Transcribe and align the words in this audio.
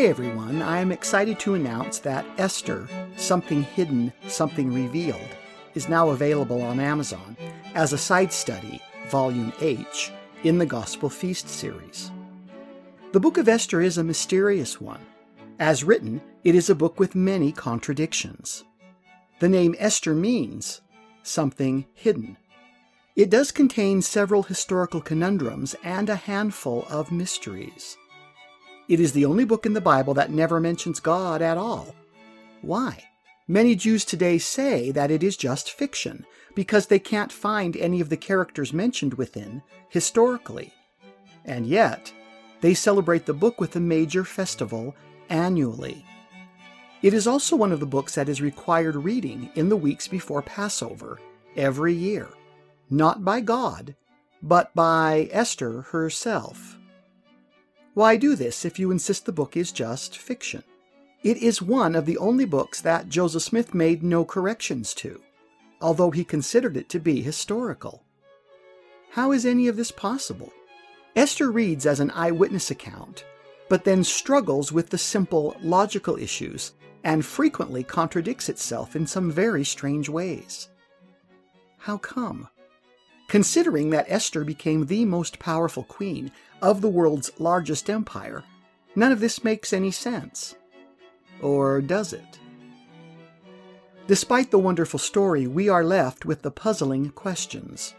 Today, 0.00 0.08
everyone, 0.08 0.62
I 0.62 0.80
am 0.80 0.92
excited 0.92 1.38
to 1.40 1.52
announce 1.52 1.98
that 1.98 2.24
Esther, 2.38 2.88
Something 3.18 3.64
Hidden, 3.64 4.14
Something 4.28 4.72
Revealed, 4.72 5.28
is 5.74 5.90
now 5.90 6.08
available 6.08 6.62
on 6.62 6.80
Amazon 6.80 7.36
as 7.74 7.92
a 7.92 7.98
side 7.98 8.32
study, 8.32 8.80
Volume 9.10 9.52
H, 9.60 10.10
in 10.42 10.56
the 10.56 10.64
Gospel 10.64 11.10
Feast 11.10 11.50
series. 11.50 12.10
The 13.12 13.20
book 13.20 13.36
of 13.36 13.46
Esther 13.46 13.82
is 13.82 13.98
a 13.98 14.02
mysterious 14.02 14.80
one. 14.80 15.04
As 15.58 15.84
written, 15.84 16.22
it 16.44 16.54
is 16.54 16.70
a 16.70 16.74
book 16.74 16.98
with 16.98 17.14
many 17.14 17.52
contradictions. 17.52 18.64
The 19.38 19.50
name 19.50 19.74
Esther 19.78 20.14
means 20.14 20.80
something 21.22 21.84
hidden. 21.92 22.38
It 23.16 23.28
does 23.28 23.52
contain 23.52 24.00
several 24.00 24.44
historical 24.44 25.02
conundrums 25.02 25.76
and 25.84 26.08
a 26.08 26.16
handful 26.16 26.86
of 26.88 27.12
mysteries. 27.12 27.98
It 28.90 28.98
is 28.98 29.12
the 29.12 29.24
only 29.24 29.44
book 29.44 29.66
in 29.66 29.72
the 29.72 29.80
Bible 29.80 30.14
that 30.14 30.32
never 30.32 30.58
mentions 30.58 30.98
God 30.98 31.42
at 31.42 31.56
all. 31.56 31.94
Why? 32.60 33.04
Many 33.46 33.76
Jews 33.76 34.04
today 34.04 34.36
say 34.36 34.90
that 34.90 35.12
it 35.12 35.22
is 35.22 35.36
just 35.36 35.70
fiction 35.70 36.26
because 36.56 36.88
they 36.88 36.98
can't 36.98 37.30
find 37.30 37.76
any 37.76 38.00
of 38.00 38.08
the 38.08 38.16
characters 38.16 38.72
mentioned 38.72 39.14
within 39.14 39.62
historically. 39.90 40.74
And 41.44 41.68
yet, 41.68 42.12
they 42.62 42.74
celebrate 42.74 43.26
the 43.26 43.32
book 43.32 43.60
with 43.60 43.76
a 43.76 43.80
major 43.80 44.24
festival 44.24 44.96
annually. 45.28 46.04
It 47.00 47.14
is 47.14 47.28
also 47.28 47.54
one 47.54 47.70
of 47.70 47.78
the 47.78 47.86
books 47.86 48.16
that 48.16 48.28
is 48.28 48.42
required 48.42 48.96
reading 48.96 49.50
in 49.54 49.68
the 49.68 49.76
weeks 49.76 50.08
before 50.08 50.42
Passover 50.42 51.20
every 51.56 51.94
year, 51.94 52.28
not 52.90 53.24
by 53.24 53.40
God, 53.40 53.94
but 54.42 54.74
by 54.74 55.28
Esther 55.30 55.82
herself. 55.82 56.76
Why 57.94 58.16
do 58.16 58.36
this 58.36 58.64
if 58.64 58.78
you 58.78 58.90
insist 58.90 59.26
the 59.26 59.32
book 59.32 59.56
is 59.56 59.72
just 59.72 60.16
fiction? 60.16 60.62
It 61.22 61.36
is 61.38 61.60
one 61.60 61.94
of 61.94 62.06
the 62.06 62.18
only 62.18 62.44
books 62.44 62.80
that 62.80 63.08
Joseph 63.08 63.42
Smith 63.42 63.74
made 63.74 64.02
no 64.02 64.24
corrections 64.24 64.94
to, 64.94 65.20
although 65.80 66.10
he 66.10 66.24
considered 66.24 66.76
it 66.76 66.88
to 66.90 67.00
be 67.00 67.20
historical. 67.20 68.04
How 69.10 69.32
is 69.32 69.44
any 69.44 69.66
of 69.66 69.76
this 69.76 69.90
possible? 69.90 70.52
Esther 71.16 71.50
reads 71.50 71.84
as 71.84 71.98
an 71.98 72.12
eyewitness 72.12 72.70
account, 72.70 73.24
but 73.68 73.84
then 73.84 74.04
struggles 74.04 74.70
with 74.70 74.90
the 74.90 74.98
simple 74.98 75.56
logical 75.60 76.16
issues 76.16 76.72
and 77.02 77.24
frequently 77.24 77.82
contradicts 77.82 78.48
itself 78.48 78.94
in 78.94 79.06
some 79.06 79.30
very 79.30 79.64
strange 79.64 80.08
ways. 80.08 80.68
How 81.78 81.98
come? 81.98 82.48
Considering 83.30 83.90
that 83.90 84.06
Esther 84.08 84.42
became 84.42 84.86
the 84.86 85.04
most 85.04 85.38
powerful 85.38 85.84
queen 85.84 86.32
of 86.60 86.80
the 86.80 86.88
world's 86.88 87.30
largest 87.38 87.88
empire, 87.88 88.42
none 88.96 89.12
of 89.12 89.20
this 89.20 89.44
makes 89.44 89.72
any 89.72 89.92
sense. 89.92 90.56
Or 91.40 91.80
does 91.80 92.12
it? 92.12 92.40
Despite 94.08 94.50
the 94.50 94.58
wonderful 94.58 94.98
story, 94.98 95.46
we 95.46 95.68
are 95.68 95.84
left 95.84 96.24
with 96.24 96.42
the 96.42 96.50
puzzling 96.50 97.10
questions. 97.10 97.94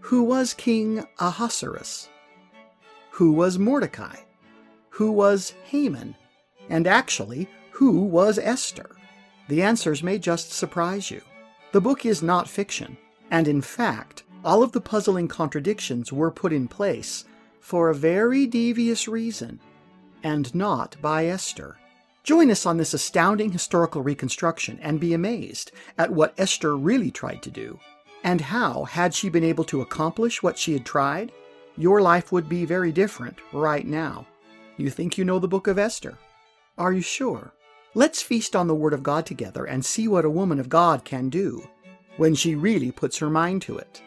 Who 0.00 0.22
was 0.22 0.54
King 0.54 1.04
Ahasuerus? 1.18 2.08
Who 3.10 3.32
was 3.32 3.58
Mordecai? 3.58 4.16
Who 4.88 5.12
was 5.12 5.52
Haman? 5.64 6.16
And 6.70 6.86
actually, 6.86 7.50
who 7.72 8.00
was 8.00 8.38
Esther? 8.38 8.96
The 9.48 9.60
answers 9.60 10.02
may 10.02 10.18
just 10.18 10.52
surprise 10.52 11.10
you. 11.10 11.20
The 11.72 11.82
book 11.82 12.06
is 12.06 12.22
not 12.22 12.48
fiction. 12.48 12.96
And 13.32 13.48
in 13.48 13.62
fact, 13.62 14.24
all 14.44 14.62
of 14.62 14.72
the 14.72 14.80
puzzling 14.80 15.26
contradictions 15.26 16.12
were 16.12 16.30
put 16.30 16.52
in 16.52 16.68
place 16.68 17.24
for 17.60 17.88
a 17.88 17.94
very 17.94 18.46
devious 18.46 19.08
reason, 19.08 19.58
and 20.22 20.54
not 20.54 20.96
by 21.00 21.26
Esther. 21.26 21.78
Join 22.24 22.50
us 22.50 22.66
on 22.66 22.76
this 22.76 22.92
astounding 22.92 23.50
historical 23.50 24.02
reconstruction 24.02 24.78
and 24.82 25.00
be 25.00 25.14
amazed 25.14 25.72
at 25.96 26.12
what 26.12 26.34
Esther 26.36 26.76
really 26.76 27.10
tried 27.10 27.42
to 27.42 27.50
do, 27.50 27.80
and 28.22 28.42
how, 28.42 28.84
had 28.84 29.14
she 29.14 29.30
been 29.30 29.44
able 29.44 29.64
to 29.64 29.80
accomplish 29.80 30.42
what 30.42 30.58
she 30.58 30.74
had 30.74 30.84
tried, 30.84 31.32
your 31.78 32.02
life 32.02 32.32
would 32.32 32.50
be 32.50 32.66
very 32.66 32.92
different 32.92 33.38
right 33.54 33.86
now. 33.86 34.26
You 34.76 34.90
think 34.90 35.16
you 35.16 35.24
know 35.24 35.38
the 35.38 35.48
book 35.48 35.68
of 35.68 35.78
Esther? 35.78 36.18
Are 36.76 36.92
you 36.92 37.00
sure? 37.00 37.54
Let's 37.94 38.20
feast 38.20 38.54
on 38.54 38.66
the 38.66 38.74
Word 38.74 38.92
of 38.92 39.02
God 39.02 39.24
together 39.24 39.64
and 39.64 39.82
see 39.82 40.06
what 40.06 40.26
a 40.26 40.30
woman 40.30 40.60
of 40.60 40.68
God 40.68 41.06
can 41.06 41.30
do 41.30 41.66
when 42.16 42.34
she 42.34 42.54
really 42.54 42.90
puts 42.90 43.18
her 43.18 43.30
mind 43.30 43.62
to 43.62 43.78
it. 43.78 44.02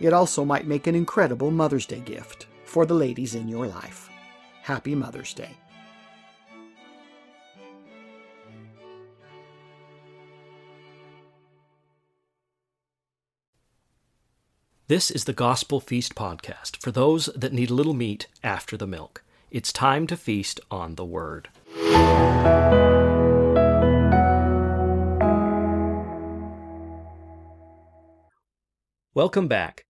It 0.00 0.12
also 0.12 0.44
might 0.44 0.66
make 0.66 0.86
an 0.86 0.94
incredible 0.94 1.50
Mother's 1.50 1.86
Day 1.86 2.00
gift 2.00 2.46
for 2.64 2.86
the 2.86 2.94
ladies 2.94 3.34
in 3.34 3.48
your 3.48 3.66
life. 3.66 4.08
Happy 4.62 4.94
Mother's 4.94 5.34
Day. 5.34 5.56
This 14.88 15.10
is 15.10 15.24
the 15.24 15.32
Gospel 15.32 15.80
Feast 15.80 16.14
podcast 16.14 16.76
for 16.76 16.90
those 16.90 17.26
that 17.34 17.52
need 17.52 17.70
a 17.70 17.74
little 17.74 17.94
meat 17.94 18.26
after 18.44 18.76
the 18.76 18.86
milk. 18.86 19.22
It's 19.50 19.72
time 19.72 20.06
to 20.08 20.16
feast 20.16 20.60
on 20.70 20.96
the 20.96 21.04
Word. 21.04 21.48
Welcome 29.14 29.46
back. 29.46 29.84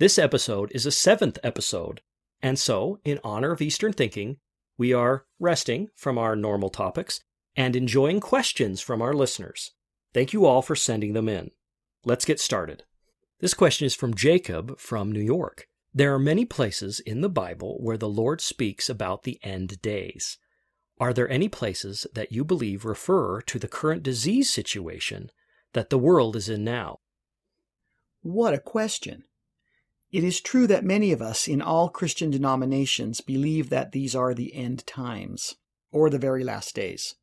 This 0.00 0.18
episode 0.18 0.72
is 0.74 0.84
a 0.84 0.90
seventh 0.90 1.38
episode, 1.44 2.00
and 2.42 2.58
so, 2.58 2.98
in 3.04 3.20
honor 3.22 3.52
of 3.52 3.62
Eastern 3.62 3.92
thinking, 3.92 4.38
we 4.76 4.92
are 4.92 5.26
resting 5.38 5.90
from 5.94 6.18
our 6.18 6.34
normal 6.34 6.70
topics 6.70 7.20
and 7.54 7.76
enjoying 7.76 8.18
questions 8.18 8.80
from 8.80 9.00
our 9.00 9.12
listeners. 9.12 9.70
Thank 10.12 10.32
you 10.32 10.44
all 10.44 10.60
for 10.60 10.74
sending 10.74 11.12
them 11.12 11.28
in. 11.28 11.52
Let's 12.04 12.24
get 12.24 12.40
started. 12.40 12.82
This 13.38 13.54
question 13.54 13.86
is 13.86 13.94
from 13.94 14.12
Jacob 14.12 14.76
from 14.80 15.12
New 15.12 15.22
York. 15.22 15.68
There 15.94 16.12
are 16.12 16.18
many 16.18 16.44
places 16.44 16.98
in 16.98 17.20
the 17.20 17.30
Bible 17.30 17.78
where 17.78 17.96
the 17.96 18.08
Lord 18.08 18.40
speaks 18.40 18.90
about 18.90 19.22
the 19.22 19.38
end 19.44 19.80
days. 19.82 20.36
Are 20.98 21.12
there 21.12 21.30
any 21.30 21.48
places 21.48 22.08
that 22.14 22.32
you 22.32 22.44
believe 22.44 22.84
refer 22.84 23.40
to 23.42 23.60
the 23.60 23.68
current 23.68 24.02
disease 24.02 24.50
situation 24.50 25.30
that 25.74 25.90
the 25.90 25.98
world 25.98 26.34
is 26.34 26.48
in 26.48 26.64
now? 26.64 26.98
What 28.24 28.54
a 28.54 28.58
question. 28.58 29.24
It 30.10 30.24
is 30.24 30.40
true 30.40 30.66
that 30.68 30.82
many 30.82 31.12
of 31.12 31.20
us 31.20 31.46
in 31.46 31.60
all 31.60 31.90
Christian 31.90 32.30
denominations 32.30 33.20
believe 33.20 33.68
that 33.68 33.92
these 33.92 34.16
are 34.16 34.32
the 34.32 34.54
end 34.54 34.86
times, 34.86 35.56
or 35.92 36.08
the 36.08 36.18
very 36.18 36.42
last 36.42 36.74
days. 36.74 37.16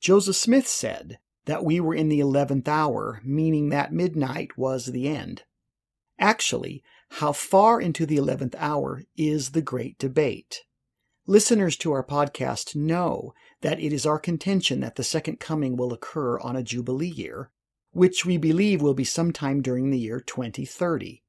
Joseph 0.00 0.34
Smith 0.34 0.66
said 0.66 1.20
that 1.44 1.64
we 1.64 1.78
were 1.78 1.94
in 1.94 2.08
the 2.08 2.18
eleventh 2.18 2.66
hour, 2.66 3.20
meaning 3.24 3.68
that 3.68 3.92
midnight 3.92 4.58
was 4.58 4.86
the 4.86 5.06
end. 5.06 5.44
Actually, 6.18 6.82
how 7.10 7.30
far 7.30 7.80
into 7.80 8.04
the 8.04 8.16
eleventh 8.16 8.56
hour 8.58 9.04
is 9.16 9.50
the 9.50 9.62
great 9.62 9.96
debate. 9.96 10.64
Listeners 11.24 11.76
to 11.76 11.92
our 11.92 12.02
podcast 12.02 12.74
know 12.74 13.32
that 13.60 13.78
it 13.78 13.92
is 13.92 14.04
our 14.04 14.18
contention 14.18 14.80
that 14.80 14.96
the 14.96 15.04
second 15.04 15.38
coming 15.38 15.76
will 15.76 15.92
occur 15.92 16.40
on 16.40 16.56
a 16.56 16.64
Jubilee 16.64 17.06
year, 17.06 17.52
which 17.98 18.24
we 18.24 18.36
believe 18.36 18.80
will 18.80 18.94
be 18.94 19.04
sometime 19.04 19.60
during 19.60 19.90
the 19.90 19.98
year 19.98 20.20
2030. 20.20 21.22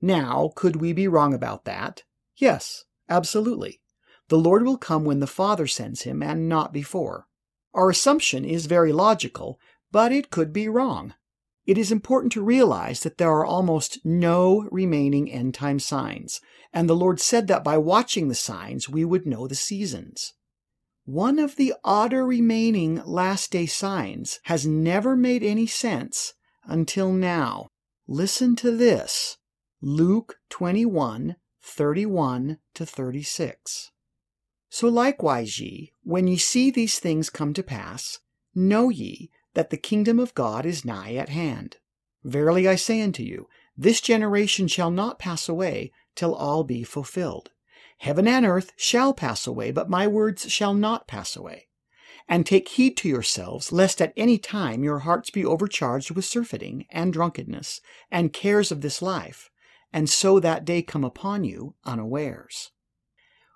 Now, 0.00 0.52
could 0.54 0.76
we 0.76 0.92
be 0.92 1.08
wrong 1.08 1.32
about 1.32 1.64
that? 1.64 2.02
Yes, 2.36 2.84
absolutely. 3.08 3.80
The 4.28 4.38
Lord 4.38 4.64
will 4.64 4.76
come 4.76 5.04
when 5.04 5.20
the 5.20 5.26
Father 5.26 5.66
sends 5.66 6.02
him 6.02 6.22
and 6.22 6.48
not 6.48 6.72
before. 6.72 7.26
Our 7.72 7.90
assumption 7.90 8.44
is 8.44 8.66
very 8.66 8.92
logical, 8.92 9.58
but 9.90 10.12
it 10.12 10.30
could 10.30 10.52
be 10.52 10.68
wrong. 10.68 11.14
It 11.66 11.78
is 11.78 11.92
important 11.92 12.32
to 12.32 12.42
realize 12.42 13.00
that 13.00 13.18
there 13.18 13.30
are 13.30 13.44
almost 13.44 13.98
no 14.04 14.68
remaining 14.70 15.30
end 15.30 15.54
time 15.54 15.78
signs, 15.78 16.40
and 16.72 16.88
the 16.88 16.96
Lord 16.96 17.20
said 17.20 17.46
that 17.48 17.62
by 17.62 17.78
watching 17.78 18.28
the 18.28 18.34
signs 18.34 18.88
we 18.88 19.04
would 19.04 19.26
know 19.26 19.46
the 19.46 19.54
seasons. 19.54 20.34
One 21.08 21.38
of 21.38 21.56
the 21.56 21.72
odder 21.84 22.26
remaining 22.26 23.02
last 23.06 23.50
day 23.50 23.64
signs 23.64 24.40
has 24.42 24.66
never 24.66 25.16
made 25.16 25.42
any 25.42 25.66
sense 25.66 26.34
until 26.64 27.12
now. 27.12 27.68
Listen 28.06 28.54
to 28.56 28.76
this 28.76 29.38
Luke 29.80 30.36
21 30.50 31.36
31 31.62 32.58
to 32.74 32.84
36. 32.84 33.90
So 34.68 34.88
likewise, 34.88 35.58
ye, 35.58 35.94
when 36.02 36.28
ye 36.28 36.36
see 36.36 36.70
these 36.70 36.98
things 36.98 37.30
come 37.30 37.54
to 37.54 37.62
pass, 37.62 38.18
know 38.54 38.90
ye 38.90 39.30
that 39.54 39.70
the 39.70 39.78
kingdom 39.78 40.20
of 40.20 40.34
God 40.34 40.66
is 40.66 40.84
nigh 40.84 41.14
at 41.14 41.30
hand. 41.30 41.78
Verily 42.22 42.68
I 42.68 42.74
say 42.74 43.00
unto 43.00 43.22
you, 43.22 43.48
this 43.74 44.02
generation 44.02 44.68
shall 44.68 44.90
not 44.90 45.18
pass 45.18 45.48
away 45.48 45.90
till 46.14 46.34
all 46.34 46.64
be 46.64 46.82
fulfilled. 46.84 47.50
Heaven 47.98 48.28
and 48.28 48.46
earth 48.46 48.72
shall 48.76 49.12
pass 49.12 49.46
away, 49.46 49.70
but 49.70 49.90
my 49.90 50.06
words 50.06 50.50
shall 50.50 50.72
not 50.72 51.08
pass 51.08 51.36
away. 51.36 51.68
And 52.28 52.46
take 52.46 52.68
heed 52.68 52.96
to 52.98 53.08
yourselves, 53.08 53.72
lest 53.72 54.00
at 54.00 54.12
any 54.16 54.38
time 54.38 54.84
your 54.84 55.00
hearts 55.00 55.30
be 55.30 55.44
overcharged 55.44 56.10
with 56.10 56.24
surfeiting 56.24 56.86
and 56.90 57.12
drunkenness 57.12 57.80
and 58.10 58.32
cares 58.32 58.70
of 58.70 58.82
this 58.82 59.02
life, 59.02 59.50
and 59.92 60.08
so 60.08 60.38
that 60.38 60.64
day 60.64 60.82
come 60.82 61.04
upon 61.04 61.44
you 61.44 61.74
unawares. 61.84 62.70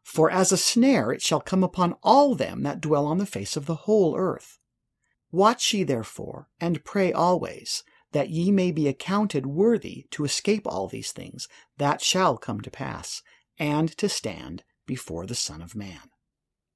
For 0.02 0.30
as 0.30 0.50
a 0.50 0.56
snare 0.56 1.12
it 1.12 1.22
shall 1.22 1.40
come 1.40 1.62
upon 1.62 1.94
all 2.02 2.34
them 2.34 2.62
that 2.62 2.80
dwell 2.80 3.06
on 3.06 3.18
the 3.18 3.26
face 3.26 3.56
of 3.56 3.66
the 3.66 3.74
whole 3.86 4.16
earth. 4.16 4.58
Watch 5.30 5.72
ye 5.72 5.84
therefore, 5.84 6.48
and 6.60 6.84
pray 6.84 7.12
always, 7.12 7.84
that 8.10 8.30
ye 8.30 8.50
may 8.50 8.72
be 8.72 8.88
accounted 8.88 9.46
worthy 9.46 10.06
to 10.10 10.24
escape 10.24 10.66
all 10.66 10.88
these 10.88 11.12
things 11.12 11.46
that 11.78 12.02
shall 12.02 12.36
come 12.36 12.60
to 12.62 12.70
pass, 12.70 13.22
and 13.58 13.96
to 13.98 14.08
stand 14.08 14.64
before 14.86 15.26
the 15.26 15.34
Son 15.34 15.62
of 15.62 15.74
Man. 15.74 16.10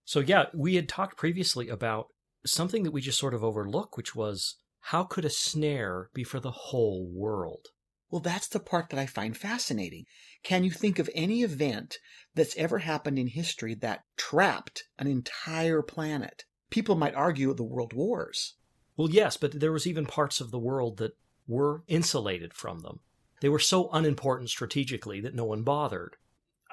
So, 0.04 0.20
yeah, 0.20 0.46
we 0.54 0.76
had 0.76 0.88
talked 0.88 1.16
previously 1.16 1.68
about 1.68 2.08
something 2.44 2.84
that 2.84 2.92
we 2.92 3.00
just 3.00 3.18
sort 3.18 3.34
of 3.34 3.42
overlook, 3.42 3.96
which 3.96 4.14
was 4.14 4.56
how 4.80 5.02
could 5.02 5.24
a 5.24 5.30
snare 5.30 6.10
be 6.14 6.22
for 6.22 6.38
the 6.38 6.52
whole 6.52 7.08
world? 7.12 7.66
Well, 8.08 8.20
that's 8.20 8.46
the 8.46 8.60
part 8.60 8.90
that 8.90 9.00
I 9.00 9.06
find 9.06 9.36
fascinating. 9.36 10.04
Can 10.44 10.62
you 10.62 10.70
think 10.70 11.00
of 11.00 11.10
any 11.12 11.42
event 11.42 11.98
that's 12.34 12.56
ever 12.56 12.78
happened 12.78 13.18
in 13.18 13.26
history 13.26 13.74
that 13.74 14.04
trapped 14.16 14.84
an 14.96 15.08
entire 15.08 15.82
planet? 15.82 16.44
People 16.70 16.94
might 16.94 17.16
argue 17.16 17.52
the 17.52 17.64
world 17.64 17.92
wars. 17.92 18.54
Well, 18.96 19.10
yes, 19.10 19.36
but 19.36 19.58
there 19.58 19.72
was 19.72 19.86
even 19.86 20.06
parts 20.06 20.40
of 20.40 20.52
the 20.52 20.58
world 20.58 20.98
that 20.98 21.16
were 21.48 21.82
insulated 21.88 22.54
from 22.54 22.80
them. 22.80 23.00
They 23.40 23.48
were 23.48 23.58
so 23.58 23.90
unimportant 23.90 24.50
strategically 24.50 25.20
that 25.20 25.34
no 25.34 25.44
one 25.44 25.62
bothered. 25.62 26.16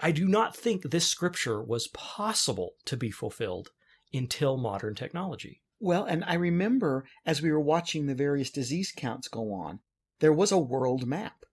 I 0.02 0.12
do 0.12 0.28
not 0.28 0.56
think 0.56 0.84
this 0.84 1.08
scripture 1.08 1.62
was 1.62 1.88
possible 1.88 2.74
to 2.86 2.98
be 2.98 3.12
fulfilled 3.12 3.70
until 4.14 4.58
modern 4.58 4.96
technology. 4.96 5.62
Well, 5.80 6.06
and 6.06 6.24
I 6.26 6.36
remember 6.36 7.06
as 7.26 7.42
we 7.42 7.52
were 7.52 7.60
watching 7.60 8.06
the 8.06 8.16
various 8.16 8.50
disease 8.50 8.94
counts 8.96 9.28
go 9.28 9.54
on, 9.54 9.80
there 10.20 10.34
was 10.34 10.52
a 10.52 10.58
world 10.58 11.06
map. 11.06 11.46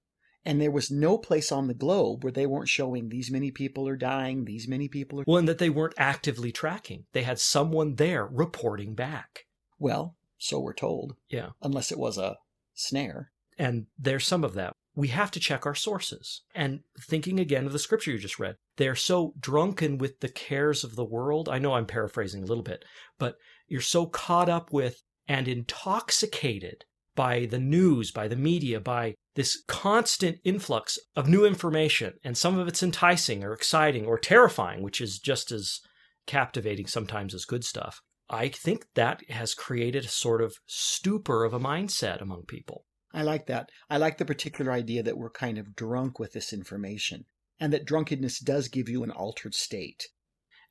And 0.42 0.58
there 0.58 0.70
was 0.70 0.90
no 0.90 1.18
place 1.18 1.52
on 1.52 1.66
the 1.66 1.74
globe 1.74 2.24
where 2.24 2.32
they 2.32 2.46
weren't 2.46 2.68
showing 2.68 3.08
these 3.08 3.30
many 3.30 3.50
people 3.50 3.86
are 3.86 3.96
dying, 3.96 4.46
these 4.46 4.66
many 4.66 4.88
people 4.88 5.20
are. 5.20 5.24
Well, 5.26 5.36
and 5.36 5.48
that 5.48 5.58
they 5.58 5.68
weren't 5.68 5.94
actively 5.98 6.50
tracking. 6.50 7.04
They 7.12 7.24
had 7.24 7.38
someone 7.38 7.96
there 7.96 8.24
reporting 8.24 8.94
back. 8.94 9.44
Well, 9.78 10.16
so 10.38 10.58
we're 10.58 10.72
told. 10.72 11.16
Yeah. 11.28 11.50
Unless 11.60 11.92
it 11.92 11.98
was 11.98 12.16
a 12.16 12.38
snare. 12.72 13.32
And 13.58 13.86
there's 13.98 14.26
some 14.26 14.42
of 14.42 14.54
that. 14.54 14.74
We 14.94 15.08
have 15.08 15.30
to 15.32 15.40
check 15.40 15.66
our 15.66 15.74
sources. 15.74 16.42
And 16.54 16.80
thinking 17.00 17.38
again 17.38 17.66
of 17.66 17.72
the 17.72 17.78
scripture 17.78 18.10
you 18.10 18.18
just 18.18 18.38
read, 18.38 18.56
they're 18.76 18.94
so 18.94 19.34
drunken 19.38 19.98
with 19.98 20.20
the 20.20 20.28
cares 20.28 20.84
of 20.84 20.96
the 20.96 21.04
world. 21.04 21.48
I 21.48 21.58
know 21.58 21.74
I'm 21.74 21.86
paraphrasing 21.86 22.42
a 22.42 22.46
little 22.46 22.64
bit, 22.64 22.84
but 23.18 23.36
you're 23.68 23.80
so 23.80 24.06
caught 24.06 24.48
up 24.48 24.72
with 24.72 25.00
and 25.28 25.46
intoxicated 25.46 26.84
by 27.14 27.46
the 27.46 27.58
news, 27.58 28.10
by 28.10 28.26
the 28.26 28.36
media, 28.36 28.80
by 28.80 29.14
this 29.36 29.62
constant 29.68 30.38
influx 30.44 30.98
of 31.14 31.28
new 31.28 31.44
information. 31.44 32.14
And 32.24 32.36
some 32.36 32.58
of 32.58 32.66
it's 32.66 32.82
enticing 32.82 33.44
or 33.44 33.52
exciting 33.52 34.06
or 34.06 34.18
terrifying, 34.18 34.82
which 34.82 35.00
is 35.00 35.18
just 35.18 35.52
as 35.52 35.80
captivating 36.26 36.86
sometimes 36.86 37.34
as 37.34 37.44
good 37.44 37.64
stuff. 37.64 38.00
I 38.28 38.48
think 38.48 38.86
that 38.94 39.28
has 39.28 39.54
created 39.54 40.04
a 40.04 40.08
sort 40.08 40.40
of 40.40 40.56
stupor 40.66 41.44
of 41.44 41.52
a 41.52 41.60
mindset 41.60 42.20
among 42.20 42.44
people. 42.46 42.84
I 43.12 43.22
like 43.22 43.46
that. 43.46 43.70
I 43.88 43.96
like 43.96 44.18
the 44.18 44.24
particular 44.24 44.70
idea 44.72 45.02
that 45.02 45.18
we're 45.18 45.30
kind 45.30 45.58
of 45.58 45.74
drunk 45.74 46.18
with 46.18 46.32
this 46.32 46.52
information 46.52 47.24
and 47.58 47.72
that 47.72 47.84
drunkenness 47.84 48.38
does 48.38 48.68
give 48.68 48.88
you 48.88 49.02
an 49.02 49.10
altered 49.10 49.54
state. 49.54 50.08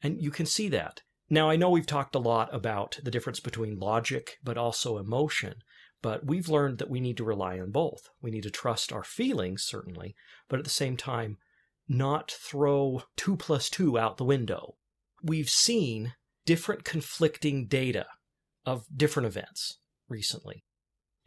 And 0.02 0.22
you 0.22 0.32
can 0.32 0.46
see 0.46 0.70
that. 0.70 1.02
Now, 1.30 1.50
I 1.50 1.58
know 1.58 1.70
we've 1.70 1.86
talked 1.86 2.16
a 2.16 2.20
lot 2.20 2.54
about 2.54 3.00
the 3.04 3.12
difference 3.12 3.40
between 3.40 3.80
logic 3.80 4.38
but 4.44 4.58
also 4.58 4.98
emotion, 4.98 5.56
but 6.02 6.26
we've 6.26 6.50
learned 6.50 6.78
that 6.80 6.90
we 6.90 7.00
need 7.00 7.18
to 7.18 7.24
rely 7.24 7.60
on 7.60 7.72
both. 7.72 8.10
We 8.22 8.32
need 8.32 8.44
to 8.44 8.50
trust 8.50 8.94
our 8.94 9.04
feelings, 9.04 9.64
certainly, 9.64 10.16
but 10.48 10.60
at 10.60 10.64
the 10.64 10.72
same 10.72 10.98
time, 10.98 11.38
not 11.88 12.32
throw 12.32 13.04
two 13.18 13.36
plus 13.36 13.70
two 13.70 14.00
out 14.00 14.18
the 14.18 14.24
window. 14.24 14.76
We've 15.22 15.50
seen 15.50 16.14
different 16.46 16.84
conflicting 16.84 17.68
data 17.68 18.06
of 18.66 18.86
different 18.96 19.28
events 19.28 19.80
recently. 20.08 20.64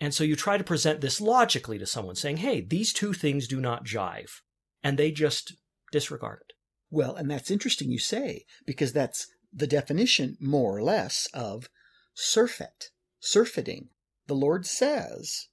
And 0.02 0.12
so 0.12 0.24
you 0.24 0.34
try 0.34 0.58
to 0.58 0.64
present 0.64 1.00
this 1.00 1.20
logically 1.20 1.78
to 1.78 1.86
someone, 1.86 2.16
saying, 2.16 2.38
hey, 2.38 2.60
these 2.60 2.92
two 2.92 3.12
things 3.12 3.46
do 3.46 3.60
not 3.60 3.84
jive. 3.86 4.40
And 4.82 4.98
they 4.98 5.12
just 5.12 5.54
disregard 5.92 6.40
it. 6.48 6.54
Well, 6.90 7.14
and 7.14 7.30
that's 7.30 7.52
interesting 7.52 7.92
you 7.92 8.00
say, 8.00 8.44
because 8.66 8.92
that's 8.92 9.28
the 9.52 9.68
definition, 9.68 10.36
more 10.40 10.76
or 10.76 10.82
less, 10.82 11.28
of 11.32 11.68
surfeit, 12.14 12.90
surfeiting. 13.20 13.90
The 14.26 14.34
Lord 14.34 14.66
says, 14.66 15.46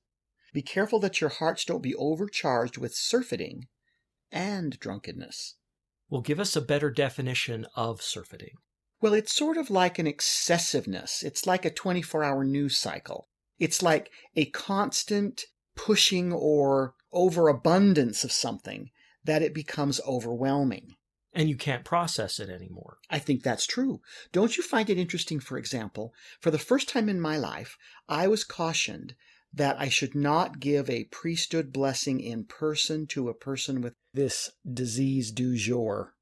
Be 0.51 0.63
careful 0.63 0.99
that 1.01 1.21
your 1.21 1.29
hearts 1.29 1.63
don't 1.63 1.83
be 1.83 1.93
overcharged 1.93 2.79
with 2.79 2.95
surfeiting 2.95 3.67
and 4.31 4.79
drunkenness. 4.79 5.57
Well, 6.09 6.21
give 6.21 6.39
us 6.39 6.55
a 6.55 6.61
better 6.61 6.89
definition 6.89 7.67
of 7.75 8.01
surfeiting. 8.01 8.55
Well, 8.99 9.13
it's 9.13 9.31
sort 9.31 9.57
of 9.57 9.69
like 9.69 9.99
an 9.99 10.07
excessiveness. 10.07 11.21
It's 11.21 11.45
like 11.45 11.65
a 11.65 11.69
24 11.69 12.23
hour 12.23 12.43
news 12.43 12.75
cycle. 12.75 13.28
It's 13.59 13.81
like 13.81 14.11
a 14.35 14.45
constant 14.45 15.45
pushing 15.75 16.31
or 16.33 16.95
overabundance 17.11 18.23
of 18.23 18.31
something 18.31 18.89
that 19.23 19.41
it 19.41 19.53
becomes 19.53 20.01
overwhelming. 20.07 20.95
And 21.33 21.47
you 21.47 21.55
can't 21.55 21.85
process 21.85 22.39
it 22.39 22.49
anymore. 22.49 22.97
I 23.09 23.19
think 23.19 23.43
that's 23.43 23.67
true. 23.67 24.01
Don't 24.31 24.57
you 24.57 24.63
find 24.63 24.89
it 24.89 24.97
interesting, 24.97 25.39
for 25.39 25.57
example, 25.57 26.13
for 26.39 26.49
the 26.49 26.57
first 26.57 26.89
time 26.89 27.07
in 27.07 27.21
my 27.21 27.37
life, 27.37 27.77
I 28.07 28.27
was 28.27 28.43
cautioned 28.43 29.15
that 29.53 29.79
I 29.79 29.89
should 29.89 30.15
not 30.15 30.59
give 30.59 30.89
a 30.89 31.05
priesthood 31.05 31.71
blessing 31.71 32.19
in 32.19 32.45
person 32.45 33.07
to 33.07 33.29
a 33.29 33.33
person 33.33 33.81
with 33.81 33.93
this 34.13 34.51
disease 34.71 35.31
du 35.31 35.55
jour. 35.55 36.13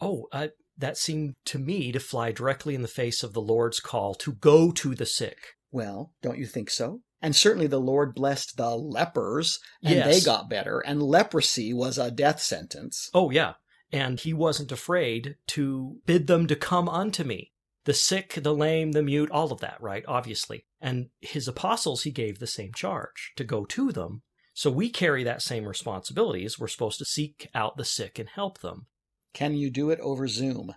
Oh, 0.00 0.26
uh, 0.32 0.48
that 0.76 0.96
seemed 0.96 1.34
to 1.46 1.58
me 1.58 1.92
to 1.92 2.00
fly 2.00 2.32
directly 2.32 2.74
in 2.74 2.82
the 2.82 2.88
face 2.88 3.22
of 3.22 3.32
the 3.32 3.42
Lord's 3.42 3.80
call 3.80 4.14
to 4.16 4.32
go 4.32 4.70
to 4.72 4.94
the 4.94 5.06
sick. 5.06 5.56
Well, 5.70 6.12
don't 6.22 6.38
you 6.38 6.46
think 6.46 6.70
so? 6.70 7.02
And 7.22 7.36
certainly 7.36 7.66
the 7.66 7.80
Lord 7.80 8.14
blessed 8.14 8.56
the 8.56 8.70
lepers 8.70 9.60
and 9.82 9.96
Yes. 9.96 10.06
they 10.06 10.24
got 10.24 10.48
better, 10.48 10.80
and 10.80 11.02
leprosy 11.02 11.72
was 11.74 11.98
a 11.98 12.10
death 12.10 12.40
sentence. 12.40 13.10
Oh, 13.12 13.30
yeah. 13.30 13.54
And 13.92 14.18
he 14.20 14.32
wasn't 14.32 14.72
afraid 14.72 15.36
to 15.48 15.98
bid 16.06 16.26
them 16.28 16.46
to 16.46 16.56
come 16.56 16.88
unto 16.88 17.24
me. 17.24 17.52
The 17.84 17.94
sick, 17.94 18.34
the 18.42 18.54
lame, 18.54 18.92
the 18.92 19.02
mute, 19.02 19.30
all 19.30 19.52
of 19.52 19.60
that, 19.60 19.80
right? 19.80 20.04
Obviously. 20.06 20.64
And 20.80 21.08
his 21.20 21.46
apostles, 21.48 22.02
he 22.04 22.10
gave 22.10 22.38
the 22.38 22.46
same 22.46 22.72
charge 22.72 23.32
to 23.36 23.44
go 23.44 23.64
to 23.66 23.90
them. 23.92 24.22
So 24.54 24.70
we 24.70 24.90
carry 24.90 25.24
that 25.24 25.42
same 25.42 25.64
responsibility 25.66 26.44
as 26.44 26.58
we're 26.58 26.68
supposed 26.68 26.98
to 26.98 27.04
seek 27.04 27.48
out 27.54 27.76
the 27.76 27.84
sick 27.84 28.18
and 28.18 28.28
help 28.28 28.60
them. 28.60 28.86
Can 29.32 29.54
you 29.54 29.70
do 29.70 29.90
it 29.90 30.00
over 30.00 30.26
Zoom? 30.28 30.74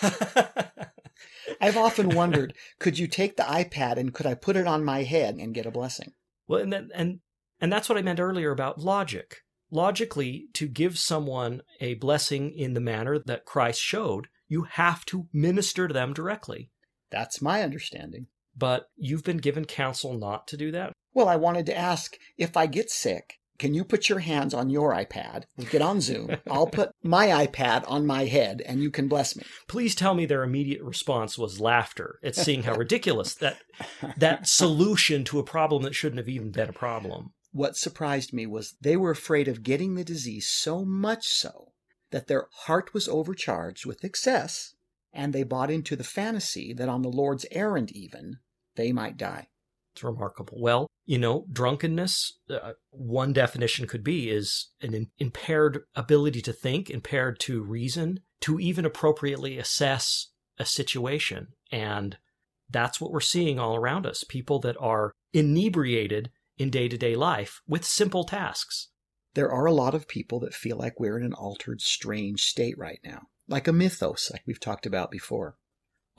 I've 1.60 1.76
often 1.76 2.10
wondered, 2.10 2.54
could 2.78 2.98
you 2.98 3.06
take 3.06 3.36
the 3.36 3.42
iPad 3.44 3.96
and 3.96 4.14
could 4.14 4.26
I 4.26 4.34
put 4.34 4.56
it 4.56 4.66
on 4.66 4.84
my 4.84 5.02
head 5.02 5.36
and 5.36 5.54
get 5.54 5.66
a 5.66 5.70
blessing? 5.70 6.12
Well, 6.46 6.60
and 6.60 6.72
then, 6.72 6.90
and 6.94 7.20
and 7.60 7.72
that's 7.72 7.88
what 7.88 7.98
I 7.98 8.02
meant 8.02 8.20
earlier 8.20 8.50
about 8.50 8.78
logic. 8.78 9.38
Logically, 9.70 10.48
to 10.54 10.66
give 10.66 10.98
someone 10.98 11.62
a 11.80 11.94
blessing 11.94 12.52
in 12.52 12.74
the 12.74 12.80
manner 12.80 13.18
that 13.18 13.44
Christ 13.44 13.80
showed, 13.80 14.28
you 14.48 14.62
have 14.62 15.04
to 15.06 15.28
minister 15.32 15.88
to 15.88 15.94
them 15.94 16.14
directly. 16.14 16.70
That's 17.10 17.42
my 17.42 17.62
understanding. 17.62 18.26
But 18.56 18.88
you've 18.96 19.24
been 19.24 19.36
given 19.36 19.64
counsel 19.64 20.14
not 20.14 20.48
to 20.48 20.56
do 20.56 20.72
that. 20.72 20.92
Well, 21.12 21.28
I 21.28 21.36
wanted 21.36 21.66
to 21.66 21.76
ask 21.76 22.16
if 22.36 22.56
I 22.56 22.66
get 22.66 22.90
sick, 22.90 23.37
can 23.58 23.74
you 23.74 23.84
put 23.84 24.08
your 24.08 24.20
hands 24.20 24.54
on 24.54 24.70
your 24.70 24.92
iPad? 24.92 25.44
We'll 25.56 25.66
get 25.68 25.82
on 25.82 26.00
Zoom. 26.00 26.36
I'll 26.50 26.66
put 26.66 26.90
my 27.02 27.46
iPad 27.46 27.84
on 27.88 28.06
my 28.06 28.26
head 28.26 28.62
and 28.64 28.82
you 28.82 28.90
can 28.90 29.08
bless 29.08 29.36
me. 29.36 29.42
Please 29.66 29.94
tell 29.94 30.14
me 30.14 30.26
their 30.26 30.44
immediate 30.44 30.82
response 30.82 31.36
was 31.36 31.60
laughter 31.60 32.18
at 32.22 32.36
seeing 32.36 32.62
how 32.62 32.76
ridiculous 32.76 33.34
that 33.34 33.58
that 34.16 34.46
solution 34.46 35.24
to 35.24 35.38
a 35.38 35.44
problem 35.44 35.82
that 35.82 35.94
shouldn't 35.94 36.18
have 36.18 36.28
even 36.28 36.50
been 36.50 36.68
a 36.68 36.72
problem. 36.72 37.32
What 37.52 37.76
surprised 37.76 38.32
me 38.32 38.46
was 38.46 38.76
they 38.80 38.96
were 38.96 39.10
afraid 39.10 39.48
of 39.48 39.62
getting 39.62 39.94
the 39.94 40.04
disease 40.04 40.48
so 40.48 40.84
much 40.84 41.26
so 41.26 41.72
that 42.10 42.26
their 42.26 42.46
heart 42.52 42.94
was 42.94 43.08
overcharged 43.08 43.86
with 43.86 44.04
excess, 44.04 44.74
and 45.12 45.32
they 45.32 45.42
bought 45.42 45.70
into 45.70 45.96
the 45.96 46.04
fantasy 46.04 46.72
that 46.74 46.88
on 46.88 47.02
the 47.02 47.08
Lord's 47.08 47.46
errand, 47.50 47.90
even, 47.92 48.38
they 48.76 48.92
might 48.92 49.16
die. 49.16 49.48
It's 49.94 50.04
remarkable. 50.04 50.58
Well, 50.60 50.87
you 51.08 51.16
know, 51.16 51.46
drunkenness, 51.50 52.38
uh, 52.50 52.72
one 52.90 53.32
definition 53.32 53.86
could 53.86 54.04
be 54.04 54.28
is 54.28 54.68
an 54.82 54.92
in- 54.92 55.10
impaired 55.18 55.80
ability 55.96 56.42
to 56.42 56.52
think, 56.52 56.90
impaired 56.90 57.40
to 57.40 57.62
reason, 57.62 58.20
to 58.42 58.60
even 58.60 58.84
appropriately 58.84 59.56
assess 59.56 60.28
a 60.58 60.66
situation. 60.66 61.48
And 61.72 62.18
that's 62.68 63.00
what 63.00 63.10
we're 63.10 63.20
seeing 63.20 63.58
all 63.58 63.74
around 63.74 64.04
us 64.04 64.22
people 64.22 64.58
that 64.60 64.76
are 64.78 65.12
inebriated 65.32 66.30
in 66.58 66.68
day 66.68 66.88
to 66.88 66.98
day 66.98 67.16
life 67.16 67.62
with 67.66 67.86
simple 67.86 68.24
tasks. 68.24 68.88
There 69.32 69.50
are 69.50 69.64
a 69.64 69.72
lot 69.72 69.94
of 69.94 70.08
people 70.08 70.38
that 70.40 70.52
feel 70.52 70.76
like 70.76 71.00
we're 71.00 71.16
in 71.16 71.24
an 71.24 71.32
altered, 71.32 71.80
strange 71.80 72.44
state 72.44 72.76
right 72.76 73.00
now, 73.02 73.22
like 73.48 73.66
a 73.66 73.72
mythos, 73.72 74.30
like 74.30 74.42
we've 74.46 74.60
talked 74.60 74.84
about 74.84 75.10
before. 75.10 75.56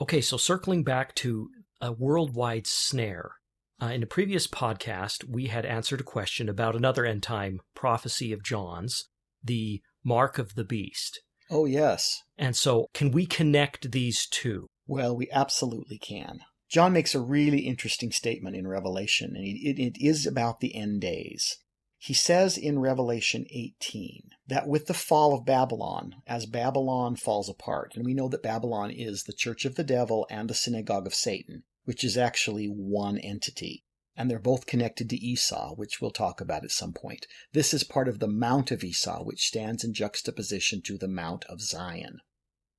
Okay, 0.00 0.20
so 0.20 0.36
circling 0.36 0.82
back 0.82 1.14
to 1.16 1.48
a 1.80 1.92
worldwide 1.92 2.66
snare. 2.66 3.34
Uh, 3.82 3.86
in 3.86 4.02
a 4.02 4.06
previous 4.06 4.46
podcast, 4.46 5.24
we 5.26 5.46
had 5.46 5.64
answered 5.64 6.00
a 6.00 6.04
question 6.04 6.48
about 6.48 6.76
another 6.76 7.06
end 7.06 7.22
time 7.22 7.60
prophecy 7.74 8.32
of 8.32 8.42
John's, 8.42 9.08
the 9.42 9.80
mark 10.04 10.38
of 10.38 10.54
the 10.54 10.64
beast. 10.64 11.20
Oh, 11.50 11.64
yes. 11.64 12.22
And 12.36 12.54
so, 12.54 12.88
can 12.92 13.10
we 13.10 13.24
connect 13.26 13.90
these 13.90 14.26
two? 14.26 14.66
Well, 14.86 15.16
we 15.16 15.30
absolutely 15.32 15.98
can. 15.98 16.40
John 16.68 16.92
makes 16.92 17.14
a 17.14 17.20
really 17.20 17.60
interesting 17.60 18.12
statement 18.12 18.54
in 18.54 18.68
Revelation, 18.68 19.34
and 19.34 19.44
it, 19.44 19.80
it 19.80 19.96
is 20.00 20.26
about 20.26 20.60
the 20.60 20.74
end 20.74 21.00
days. 21.00 21.56
He 21.98 22.14
says 22.14 22.56
in 22.56 22.78
Revelation 22.78 23.44
18 23.50 24.30
that 24.46 24.68
with 24.68 24.86
the 24.86 24.94
fall 24.94 25.34
of 25.34 25.44
Babylon, 25.44 26.16
as 26.26 26.46
Babylon 26.46 27.16
falls 27.16 27.48
apart, 27.48 27.92
and 27.94 28.04
we 28.04 28.14
know 28.14 28.28
that 28.28 28.42
Babylon 28.42 28.90
is 28.90 29.24
the 29.24 29.32
church 29.32 29.64
of 29.64 29.74
the 29.74 29.84
devil 29.84 30.26
and 30.30 30.48
the 30.48 30.54
synagogue 30.54 31.06
of 31.06 31.14
Satan, 31.14 31.64
which 31.84 32.04
is 32.04 32.16
actually 32.16 32.66
one 32.66 33.18
entity, 33.18 33.84
and 34.16 34.30
they're 34.30 34.38
both 34.38 34.66
connected 34.66 35.08
to 35.10 35.16
Esau, 35.16 35.74
which 35.74 36.00
we'll 36.00 36.10
talk 36.10 36.40
about 36.40 36.64
at 36.64 36.70
some 36.70 36.92
point. 36.92 37.26
This 37.52 37.72
is 37.72 37.84
part 37.84 38.08
of 38.08 38.18
the 38.18 38.28
Mount 38.28 38.70
of 38.70 38.84
Esau, 38.84 39.22
which 39.22 39.46
stands 39.46 39.84
in 39.84 39.94
juxtaposition 39.94 40.82
to 40.82 40.98
the 40.98 41.08
Mount 41.08 41.44
of 41.46 41.60
Zion. 41.60 42.20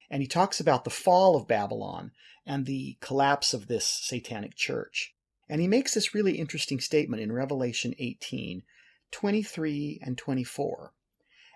And 0.09 0.21
he 0.21 0.27
talks 0.27 0.59
about 0.59 0.83
the 0.83 0.89
fall 0.89 1.35
of 1.35 1.47
Babylon 1.47 2.11
and 2.45 2.65
the 2.65 2.97
collapse 3.01 3.53
of 3.53 3.67
this 3.67 3.87
satanic 3.87 4.55
church. 4.55 5.13
And 5.49 5.61
he 5.61 5.67
makes 5.67 5.93
this 5.93 6.13
really 6.13 6.37
interesting 6.37 6.79
statement 6.79 7.21
in 7.21 7.31
Revelation 7.31 7.93
18 7.97 8.63
23 9.11 9.99
and 10.01 10.17
24. 10.17 10.93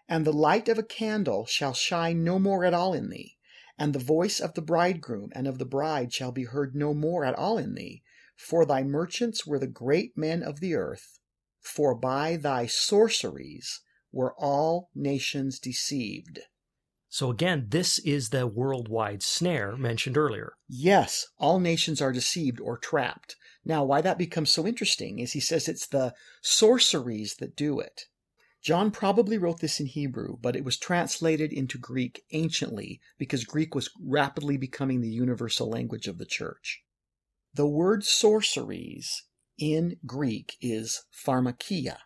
And 0.08 0.26
the 0.26 0.34
light 0.34 0.68
of 0.68 0.78
a 0.78 0.84
candle 0.84 1.46
shall 1.46 1.74
shine 1.74 2.24
no 2.24 2.38
more 2.38 2.66
at 2.66 2.74
all 2.74 2.94
in 2.94 3.10
thee, 3.10 3.35
and 3.78 3.94
the 3.94 4.00
voice 4.00 4.40
of 4.40 4.54
the 4.54 4.62
bridegroom 4.62 5.30
and 5.34 5.48
of 5.48 5.58
the 5.58 5.66
bride 5.66 6.14
shall 6.14 6.32
be 6.32 6.46
heard 6.46 6.76
no 6.76 6.94
more 6.94 7.26
at 7.26 7.36
all 7.36 7.58
in 7.58 7.76
thee, 7.76 8.04
for 8.36 8.66
thy 8.66 8.84
merchants 8.84 9.46
were 9.46 9.60
the 9.60 9.68
great 9.68 10.18
men 10.18 10.44
of 10.44 10.60
the 10.60 10.76
earth, 10.76 11.20
for 11.62 11.96
by 11.96 12.36
thy 12.36 12.66
sorceries 12.66 13.82
were 14.12 14.34
all 14.38 14.90
nations 14.96 15.60
deceived. 15.60 16.40
So 17.10 17.30
again, 17.30 17.68
this 17.70 18.00
is 18.00 18.30
the 18.30 18.46
worldwide 18.46 19.24
snare 19.24 19.78
mentioned 19.78 20.18
earlier. 20.18 20.54
Yes, 20.68 21.28
all 21.38 21.60
nations 21.60 22.02
are 22.02 22.12
deceived 22.12 22.60
or 22.60 22.78
trapped. 22.78 23.38
Now, 23.64 23.84
why 23.84 24.02
that 24.02 24.18
becomes 24.18 24.50
so 24.50 24.68
interesting 24.68 25.20
is 25.20 25.32
he 25.32 25.40
says 25.40 25.68
it's 25.68 25.88
the 25.88 26.14
sorceries 26.42 27.36
that 27.36 27.56
do 27.56 27.80
it. 27.80 28.08
John 28.66 28.90
probably 28.90 29.38
wrote 29.38 29.60
this 29.60 29.80
in 29.80 29.86
Hebrew, 29.86 30.38
but 30.42 30.56
it 30.56 30.64
was 30.64 30.76
translated 30.76 31.54
into 31.54 31.78
Greek 31.78 32.24
anciently 32.34 33.00
because 33.20 33.44
Greek 33.44 33.76
was 33.76 33.92
rapidly 34.04 34.58
becoming 34.58 35.02
the 35.02 35.08
universal 35.08 35.70
language 35.70 36.08
of 36.08 36.18
the 36.18 36.26
church. 36.26 36.82
The 37.54 37.68
word 37.68 38.04
sorceries 38.04 39.22
in 39.60 39.98
Greek 40.08 40.56
is 40.62 41.04
pharmakia. 41.14 41.98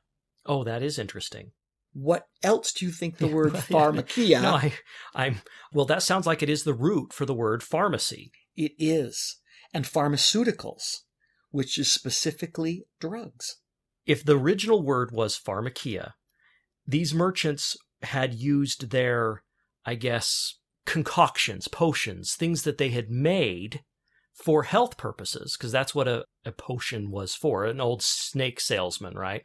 Oh, 0.45 0.65
that 0.65 0.83
is 0.83 0.99
interesting. 0.99 1.51
What 1.93 2.27
else 2.43 2.73
do 2.73 2.85
you 2.85 2.91
think 2.91 3.19
the 3.19 3.27
word 3.33 3.53
pharmakia? 3.53 4.41
no, 4.41 4.55
I, 4.55 4.73
I'm 5.15 5.41
well. 5.71 5.85
That 5.85 6.03
sounds 6.03 6.27
like 6.27 6.43
it 6.43 6.49
is 6.49 6.65
the 6.65 6.73
root 6.73 7.13
for 7.13 7.25
the 7.25 7.33
word 7.33 7.63
pharmacy. 7.63 8.33
It 8.57 8.73
is, 8.77 9.39
and 9.73 9.85
pharmaceuticals, 9.85 11.03
which 11.51 11.77
is 11.77 11.89
specifically 11.89 12.83
drugs. 12.99 13.59
If 14.05 14.25
the 14.25 14.37
original 14.37 14.83
word 14.83 15.11
was 15.13 15.39
pharmakia, 15.39 16.15
these 16.89 17.13
merchants 17.13 17.77
had 18.01 18.34
used 18.34 18.91
their, 18.91 19.43
I 19.86 19.96
guess, 19.96 20.55
concoctions, 20.86 21.67
potions, 21.67 22.36
things 22.36 22.63
that 22.63 22.77
they 22.77 22.89
had 22.89 23.10
made 23.10 23.81
for 24.34 24.63
health 24.63 24.98
purposes, 24.98 25.55
because 25.58 25.72
that's 25.72 25.93
what 25.93 26.08
a, 26.08 26.24
a 26.46 26.51
potion 26.51 27.12
was 27.12 27.36
for. 27.36 27.65
An 27.65 27.81
old 27.81 28.01
snake 28.01 28.60
salesman, 28.60 29.15
right? 29.15 29.43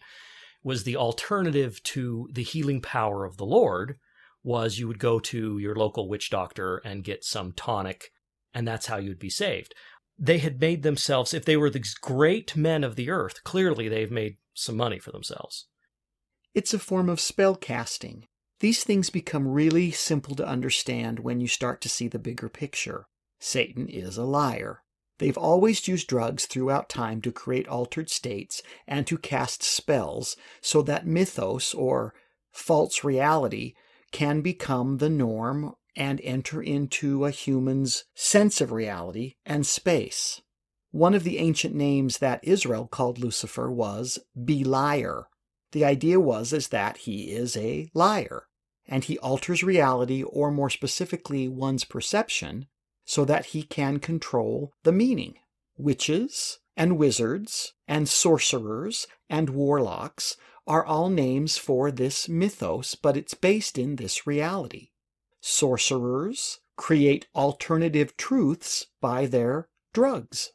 was 0.64 0.82
the 0.82 0.96
alternative 0.96 1.80
to 1.82 2.28
the 2.32 2.42
healing 2.42 2.80
power 2.80 3.24
of 3.24 3.36
the 3.36 3.44
Lord 3.44 3.98
was 4.42 4.78
you 4.78 4.88
would 4.88 4.98
go 4.98 5.20
to 5.20 5.58
your 5.58 5.76
local 5.76 6.08
witch 6.08 6.30
doctor 6.30 6.78
and 6.78 7.04
get 7.04 7.22
some 7.22 7.52
tonic 7.52 8.10
and 8.54 8.66
that's 8.66 8.86
how 8.86 8.96
you'd 8.96 9.18
be 9.18 9.30
saved. 9.30 9.74
They 10.18 10.38
had 10.38 10.60
made 10.60 10.82
themselves 10.82 11.34
if 11.34 11.44
they 11.44 11.56
were 11.56 11.70
these 11.70 11.94
great 11.94 12.56
men 12.56 12.82
of 12.82 12.96
the 12.96 13.10
earth, 13.10 13.44
clearly 13.44 13.88
they've 13.88 14.10
made 14.10 14.36
some 14.54 14.76
money 14.76 14.98
for 14.98 15.12
themselves. 15.12 15.66
It's 16.54 16.72
a 16.72 16.78
form 16.78 17.08
of 17.08 17.20
spell 17.20 17.56
casting. 17.56 18.26
These 18.60 18.84
things 18.84 19.10
become 19.10 19.48
really 19.48 19.90
simple 19.90 20.36
to 20.36 20.46
understand 20.46 21.18
when 21.18 21.40
you 21.40 21.48
start 21.48 21.80
to 21.80 21.88
see 21.88 22.06
the 22.06 22.18
bigger 22.20 22.48
picture. 22.48 23.06
Satan 23.40 23.88
is 23.88 24.16
a 24.16 24.24
liar. 24.24 24.82
They've 25.18 25.36
always 25.36 25.86
used 25.86 26.06
drugs 26.06 26.46
throughout 26.46 26.88
time 26.88 27.20
to 27.22 27.32
create 27.32 27.68
altered 27.68 28.08
states 28.08 28.62
and 28.86 29.06
to 29.06 29.18
cast 29.18 29.62
spells 29.62 30.36
so 30.60 30.80
that 30.82 31.06
mythos 31.06 31.74
or 31.74 32.14
false 32.52 33.04
reality 33.04 33.74
can 34.12 34.40
become 34.40 34.98
the 34.98 35.10
norm 35.10 35.74
and 35.96 36.20
enter 36.22 36.62
into 36.62 37.24
a 37.24 37.30
human's 37.30 38.04
sense 38.14 38.60
of 38.60 38.72
reality 38.72 39.34
and 39.44 39.66
space. 39.66 40.40
One 40.90 41.14
of 41.14 41.24
the 41.24 41.38
ancient 41.38 41.74
names 41.74 42.18
that 42.18 42.40
Israel 42.44 42.86
called 42.86 43.18
Lucifer 43.18 43.70
was 43.70 44.20
Beliar. 44.38 45.24
The 45.74 45.84
idea 45.84 46.20
was 46.20 46.52
is 46.52 46.68
that 46.68 46.98
he 46.98 47.32
is 47.32 47.56
a 47.56 47.90
liar 47.94 48.46
and 48.86 49.02
he 49.02 49.18
alters 49.18 49.64
reality 49.64 50.22
or 50.22 50.52
more 50.52 50.70
specifically 50.70 51.48
one's 51.48 51.82
perception 51.82 52.68
so 53.04 53.24
that 53.24 53.46
he 53.46 53.64
can 53.64 53.98
control 53.98 54.72
the 54.84 54.92
meaning. 54.92 55.34
Witches 55.76 56.60
and 56.76 56.96
wizards 56.96 57.72
and 57.88 58.08
sorcerers 58.08 59.08
and 59.28 59.50
warlocks 59.50 60.36
are 60.64 60.86
all 60.86 61.10
names 61.10 61.58
for 61.58 61.90
this 61.90 62.28
mythos, 62.28 62.94
but 62.94 63.16
it's 63.16 63.34
based 63.34 63.76
in 63.76 63.96
this 63.96 64.28
reality. 64.28 64.90
Sorcerers 65.40 66.60
create 66.76 67.26
alternative 67.34 68.16
truths 68.16 68.86
by 69.00 69.26
their 69.26 69.68
drugs. 69.92 70.52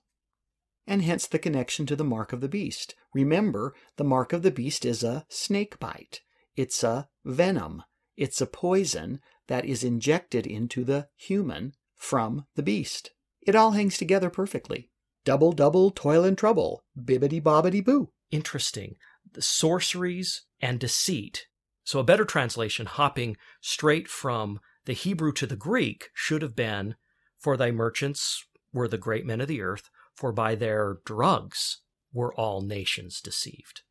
And 0.88 1.03
hence 1.03 1.27
the 1.27 1.39
connection 1.39 1.85
to 1.88 1.97
the 1.97 2.05
mark 2.05 2.31
of 2.31 2.39
the 2.39 2.47
beast. 2.47 2.95
Remember, 3.13 3.73
the 3.97 4.03
mark 4.03 4.33
of 4.33 4.43
the 4.43 4.51
beast 4.51 4.85
is 4.85 5.03
a 5.03 5.25
snake 5.29 5.79
bite. 5.79 6.21
It's 6.55 6.83
a 6.83 7.09
venom. 7.25 7.83
It's 8.15 8.41
a 8.41 8.45
poison 8.45 9.19
that 9.47 9.65
is 9.65 9.83
injected 9.83 10.45
into 10.45 10.83
the 10.83 11.07
human 11.15 11.73
from 11.95 12.45
the 12.55 12.63
beast. 12.63 13.11
It 13.41 13.55
all 13.55 13.71
hangs 13.71 13.97
together 13.97 14.29
perfectly. 14.29 14.89
Double, 15.25 15.51
double, 15.51 15.91
toil 15.91 16.23
and 16.23 16.37
trouble, 16.37 16.83
bibbity 16.97 17.41
bobbity 17.41 17.83
boo. 17.83 18.11
Interesting. 18.31 18.95
The 19.31 19.41
sorceries 19.41 20.43
and 20.61 20.79
deceit. 20.79 21.47
So, 21.83 21.99
a 21.99 22.03
better 22.03 22.25
translation, 22.25 22.85
hopping 22.85 23.37
straight 23.61 24.07
from 24.07 24.59
the 24.85 24.93
Hebrew 24.93 25.31
to 25.33 25.47
the 25.47 25.55
Greek, 25.55 26.09
should 26.13 26.41
have 26.41 26.55
been 26.55 26.95
For 27.37 27.57
thy 27.57 27.71
merchants 27.71 28.45
were 28.71 28.87
the 28.87 28.97
great 28.97 29.25
men 29.25 29.41
of 29.41 29.47
the 29.47 29.61
earth, 29.61 29.89
for 30.13 30.31
by 30.31 30.55
their 30.55 30.99
drugs 31.05 31.81
were 32.13 32.33
all 32.33 32.61
nations 32.61 33.21
deceived. 33.21 33.81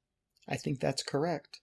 I 0.49 0.57
think 0.57 0.81
that's 0.81 1.03
correct. 1.03 1.61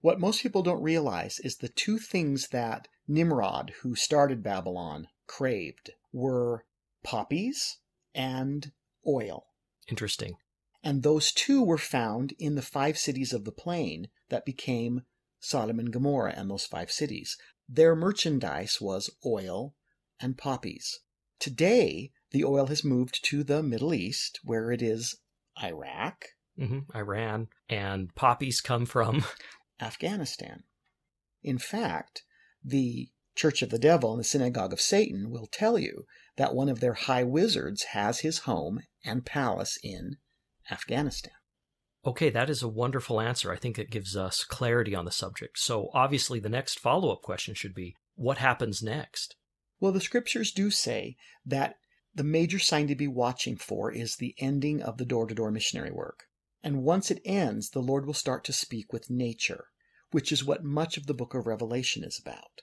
What 0.00 0.20
most 0.20 0.42
people 0.42 0.62
don't 0.62 0.82
realize 0.82 1.40
is 1.40 1.56
the 1.56 1.68
two 1.68 1.98
things 1.98 2.48
that 2.48 2.88
Nimrod, 3.06 3.72
who 3.82 3.94
started 3.94 4.42
Babylon, 4.42 5.08
craved 5.26 5.90
were 6.12 6.64
poppies 7.02 7.78
and 8.14 8.72
oil. 9.06 9.46
Interesting. 9.88 10.36
And 10.82 11.02
those 11.02 11.32
two 11.32 11.62
were 11.62 11.78
found 11.78 12.34
in 12.38 12.54
the 12.54 12.62
five 12.62 12.96
cities 12.96 13.32
of 13.32 13.44
the 13.44 13.52
plain 13.52 14.08
that 14.28 14.46
became 14.46 15.02
Sodom 15.40 15.78
and 15.78 15.92
Gomorrah 15.92 16.34
and 16.36 16.50
those 16.50 16.66
five 16.66 16.90
cities. 16.90 17.36
Their 17.68 17.96
merchandise 17.96 18.80
was 18.80 19.10
oil 19.24 19.74
and 20.20 20.38
poppies. 20.38 21.00
Today, 21.38 22.12
the 22.30 22.44
oil 22.44 22.66
has 22.66 22.84
moved 22.84 23.24
to 23.24 23.42
the 23.42 23.62
Middle 23.62 23.94
East, 23.94 24.40
where 24.44 24.70
it 24.70 24.82
is 24.82 25.16
Iraq, 25.62 26.26
mm-hmm. 26.58 26.96
Iran, 26.96 27.48
and 27.68 28.14
poppies 28.14 28.60
come 28.60 28.86
from 28.86 29.24
Afghanistan. 29.80 30.64
In 31.42 31.58
fact, 31.58 32.22
the 32.64 33.10
Church 33.34 33.62
of 33.62 33.70
the 33.70 33.78
Devil 33.78 34.12
and 34.12 34.20
the 34.20 34.24
Synagogue 34.24 34.72
of 34.72 34.80
Satan 34.80 35.30
will 35.30 35.46
tell 35.46 35.78
you 35.78 36.06
that 36.36 36.54
one 36.54 36.68
of 36.68 36.80
their 36.80 36.94
high 36.94 37.22
wizards 37.22 37.84
has 37.92 38.20
his 38.20 38.40
home 38.40 38.80
and 39.04 39.24
palace 39.24 39.78
in 39.82 40.16
Afghanistan. 40.70 41.34
Okay, 42.04 42.30
that 42.30 42.50
is 42.50 42.62
a 42.62 42.68
wonderful 42.68 43.20
answer. 43.20 43.52
I 43.52 43.56
think 43.56 43.78
it 43.78 43.90
gives 43.90 44.16
us 44.16 44.44
clarity 44.44 44.94
on 44.94 45.04
the 45.04 45.12
subject. 45.12 45.58
So, 45.58 45.90
obviously, 45.94 46.40
the 46.40 46.48
next 46.48 46.80
follow 46.80 47.12
up 47.12 47.22
question 47.22 47.54
should 47.54 47.74
be 47.74 47.94
what 48.14 48.38
happens 48.38 48.82
next? 48.82 49.36
Well, 49.78 49.92
the 49.92 50.00
scriptures 50.00 50.50
do 50.50 50.70
say 50.70 51.16
that 51.46 51.76
the 52.18 52.24
major 52.24 52.58
sign 52.58 52.88
to 52.88 52.96
be 52.96 53.06
watching 53.06 53.56
for 53.56 53.92
is 53.92 54.16
the 54.16 54.34
ending 54.38 54.82
of 54.82 54.98
the 54.98 55.04
door 55.04 55.28
to 55.28 55.36
door 55.36 55.52
missionary 55.52 55.92
work. 55.92 56.24
And 56.64 56.82
once 56.82 57.12
it 57.12 57.22
ends, 57.24 57.70
the 57.70 57.78
Lord 57.80 58.06
will 58.06 58.12
start 58.12 58.42
to 58.46 58.52
speak 58.52 58.92
with 58.92 59.08
nature, 59.08 59.66
which 60.10 60.32
is 60.32 60.44
what 60.44 60.64
much 60.64 60.96
of 60.96 61.06
the 61.06 61.14
book 61.14 61.32
of 61.32 61.46
Revelation 61.46 62.02
is 62.02 62.18
about. 62.20 62.62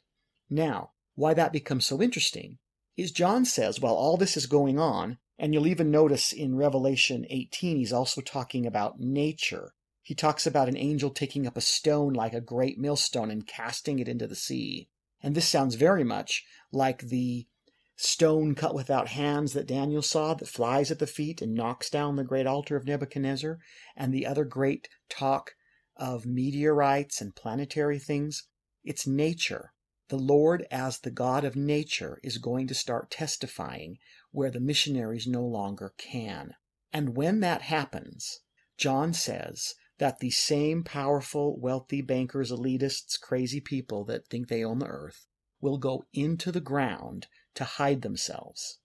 Now, 0.50 0.91
why 1.15 1.33
that 1.35 1.53
becomes 1.53 1.88
so 1.88 2.01
interesting 2.01 2.57
is 2.97 3.13
John 3.13 3.45
says, 3.45 3.79
while 3.79 3.93
all 3.93 4.17
this 4.17 4.35
is 4.35 4.45
going 4.45 4.77
on, 4.77 5.19
and 5.39 5.53
you'll 5.53 5.67
even 5.67 5.89
notice 5.89 6.33
in 6.33 6.57
Revelation 6.57 7.25
18, 7.29 7.77
he's 7.77 7.93
also 7.93 8.19
talking 8.19 8.65
about 8.65 9.00
nature. 9.00 9.71
He 10.01 10.15
talks 10.15 10.45
about 10.45 10.67
an 10.67 10.75
angel 10.75 11.12
taking 11.12 11.47
up 11.47 11.55
a 11.55 11.62
stone 11.62 12.12
like 12.12 12.33
a 12.33 12.41
great 12.41 12.77
millstone 12.77 13.31
and 13.31 13.47
casting 13.47 14.00
it 14.00 14.09
into 14.09 14.27
the 14.27 14.35
sea. 14.35 14.89
And 15.24 15.33
this 15.33 15.47
sounds 15.47 15.75
very 15.75 16.03
much 16.03 16.43
like 16.74 17.03
the 17.03 17.47
stone 17.95 18.55
cut 18.55 18.75
without 18.75 19.09
hands 19.09 19.53
that 19.53 19.67
Daniel 19.67 20.01
saw 20.01 20.33
that 20.33 20.47
flies 20.47 20.91
at 20.91 20.99
the 20.99 21.07
feet 21.07 21.41
and 21.41 21.53
knocks 21.53 21.89
down 21.89 22.15
the 22.15 22.23
great 22.23 22.45
altar 22.45 22.75
of 22.75 22.85
Nebuchadnezzar, 22.85 23.57
and 23.95 24.13
the 24.13 24.25
other 24.25 24.43
great 24.43 24.89
talk 25.09 25.55
of 25.95 26.25
meteorites 26.25 27.21
and 27.21 27.35
planetary 27.35 27.99
things. 27.99 28.47
It's 28.83 29.07
nature. 29.07 29.71
The 30.09 30.17
Lord, 30.17 30.67
as 30.69 30.99
the 30.99 31.09
God 31.09 31.43
of 31.45 31.55
nature, 31.55 32.19
is 32.21 32.37
going 32.37 32.67
to 32.67 32.75
start 32.75 33.09
testifying 33.09 33.97
where 34.31 34.51
the 34.51 34.59
missionaries 34.59 35.25
no 35.25 35.43
longer 35.43 35.93
can. 35.97 36.53
And 36.91 37.15
when 37.15 37.39
that 37.39 37.63
happens, 37.63 38.41
John 38.77 39.13
says 39.13 39.73
that 39.97 40.19
the 40.19 40.31
same 40.31 40.83
powerful, 40.83 41.57
wealthy 41.59 42.01
bankers, 42.01 42.51
elitists, 42.51 43.19
crazy 43.19 43.61
people 43.61 44.03
that 44.05 44.27
think 44.27 44.47
they 44.47 44.63
own 44.63 44.79
the 44.79 44.87
earth 44.87 45.25
will 45.61 45.77
go 45.77 46.03
into 46.13 46.51
the 46.51 46.61
ground 46.61 47.27
to 47.55 47.63
hide 47.63 48.01
themselves. 48.01 48.79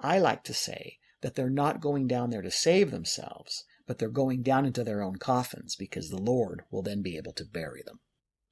I 0.00 0.18
like 0.18 0.44
to 0.44 0.54
say 0.54 0.98
that 1.20 1.34
they're 1.34 1.50
not 1.50 1.80
going 1.80 2.06
down 2.06 2.30
there 2.30 2.42
to 2.42 2.50
save 2.50 2.90
themselves, 2.90 3.64
but 3.86 3.98
they're 3.98 4.08
going 4.08 4.42
down 4.42 4.64
into 4.64 4.84
their 4.84 5.02
own 5.02 5.16
coffins 5.16 5.76
because 5.76 6.08
the 6.08 6.20
Lord 6.20 6.62
will 6.70 6.82
then 6.82 7.02
be 7.02 7.16
able 7.16 7.32
to 7.34 7.44
bury 7.44 7.82
them. 7.84 8.00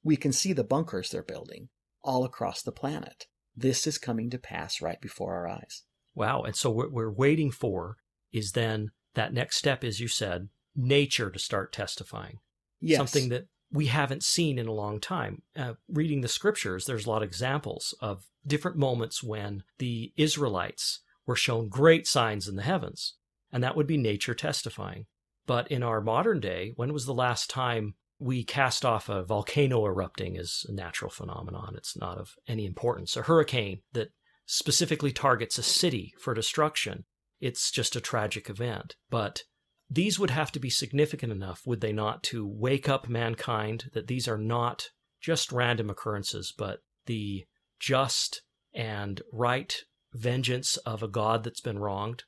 We 0.03 0.17
can 0.17 0.33
see 0.33 0.53
the 0.53 0.65
bunkers 0.65 1.11
they're 1.11 1.23
building 1.23 1.69
all 2.03 2.25
across 2.25 2.63
the 2.63 2.73
planet. 2.73 3.27
This 3.57 3.87
is 3.87 3.99
coming 3.99 4.31
to 4.31 4.39
pass 4.39 4.81
right 4.81 5.01
before 5.01 5.35
our 5.35 5.49
eyes. 5.49 5.83
Wow. 6.15 6.43
And 6.43 6.57
so 6.57 6.71
what 6.71 6.93
we're 6.93 7.13
waiting 7.13 7.51
for 7.51 7.97
is 8.33 8.53
then 8.53 8.91
that 9.15 9.33
next 9.33 9.57
step, 9.57 9.85
as 9.85 10.01
you 10.01 10.09
said, 10.09 10.49
nature 10.75 11.31
to 11.31 11.39
start 11.39 11.73
testifying. 11.73 12.39
Yes. 12.81 12.99
Something 12.99 13.29
that 13.31 13.47
we 13.73 13.87
haven't 13.87 14.23
seen 14.23 14.59
in 14.59 14.67
a 14.67 14.73
long 14.73 15.01
time. 15.01 15.43
Uh, 15.57 15.75
reading 15.89 16.21
the 16.21 16.29
scriptures, 16.29 16.87
there's 16.87 17.07
a 17.07 17.11
lot 17.11 17.23
of 17.23 17.29
examples 17.29 17.95
of 18.01 18.27
different 18.47 18.77
moments 18.77 19.23
when 19.23 19.63
the 19.79 20.13
Israelites 20.17 21.01
were 21.27 21.37
shown 21.37 21.69
great 21.69 22.07
signs 22.07 22.49
in 22.49 22.57
the 22.57 22.63
heavens, 22.63 23.15
and 23.53 23.63
that 23.63 23.77
would 23.77 23.87
be 23.87 23.97
nature 23.97 24.35
testifying. 24.35 25.07
But 25.47 25.71
in 25.71 25.83
our 25.83 26.01
modern 26.01 26.41
day, 26.41 26.73
when 26.77 26.93
was 26.93 27.07
the 27.07 27.15
last 27.15 27.51
time 27.51 27.95
we 28.19 28.45
cast 28.45 28.85
off 28.85 29.09
a 29.09 29.25
volcano 29.25 29.87
erupting 29.87 30.37
as 30.37 30.65
a 30.69 30.73
natural 30.73 31.11
phenomenon? 31.11 31.75
It's 31.77 31.97
not 31.97 32.19
of 32.19 32.35
any 32.49 32.67
importance. 32.67 33.17
A 33.17 33.23
hurricane 33.23 33.83
that 33.93 34.11
specifically 34.47 35.13
targets 35.13 35.59
a 35.59 35.63
city 35.63 36.13
for 36.19 36.35
destruction, 36.35 37.05
it's 37.41 37.71
just 37.71 37.97
a 37.97 38.01
tragic 38.01 38.51
event. 38.51 38.97
But 39.11 39.45
these 39.91 40.19
would 40.19 40.31
have 40.31 40.53
to 40.53 40.61
be 40.61 40.71
significant 40.71 41.33
enough, 41.33 41.67
would 41.67 41.81
they 41.81 41.93
not, 41.93 42.23
to 42.25 42.47
wake 42.47 42.89
up 42.89 43.09
mankind 43.09 43.91
that 43.93 44.07
these 44.07 44.29
are 44.29 44.39
not 44.39 44.91
just 45.21 45.51
random 45.51 45.91
occurrences, 45.91 46.55
but 46.57 46.79
the 47.07 47.45
just 47.81 48.43
and 48.73 49.21
right 49.33 49.83
vengeance 50.13 50.77
of 50.79 51.03
a 51.03 51.09
God 51.09 51.43
that's 51.43 51.61
been 51.61 51.81
wronged? 51.81 52.25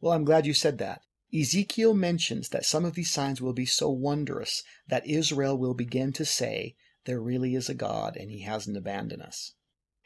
Well, 0.00 0.12
I'm 0.12 0.24
glad 0.24 0.46
you 0.46 0.54
said 0.54 0.78
that. 0.78 1.00
Ezekiel 1.34 1.92
mentions 1.92 2.50
that 2.50 2.64
some 2.64 2.84
of 2.84 2.94
these 2.94 3.10
signs 3.10 3.42
will 3.42 3.52
be 3.52 3.66
so 3.66 3.90
wondrous 3.90 4.62
that 4.86 5.06
Israel 5.06 5.58
will 5.58 5.74
begin 5.74 6.12
to 6.12 6.24
say, 6.24 6.76
There 7.04 7.20
really 7.20 7.56
is 7.56 7.68
a 7.68 7.74
God, 7.74 8.16
and 8.16 8.30
he 8.30 8.42
hasn't 8.42 8.76
abandoned 8.76 9.22
us. 9.22 9.54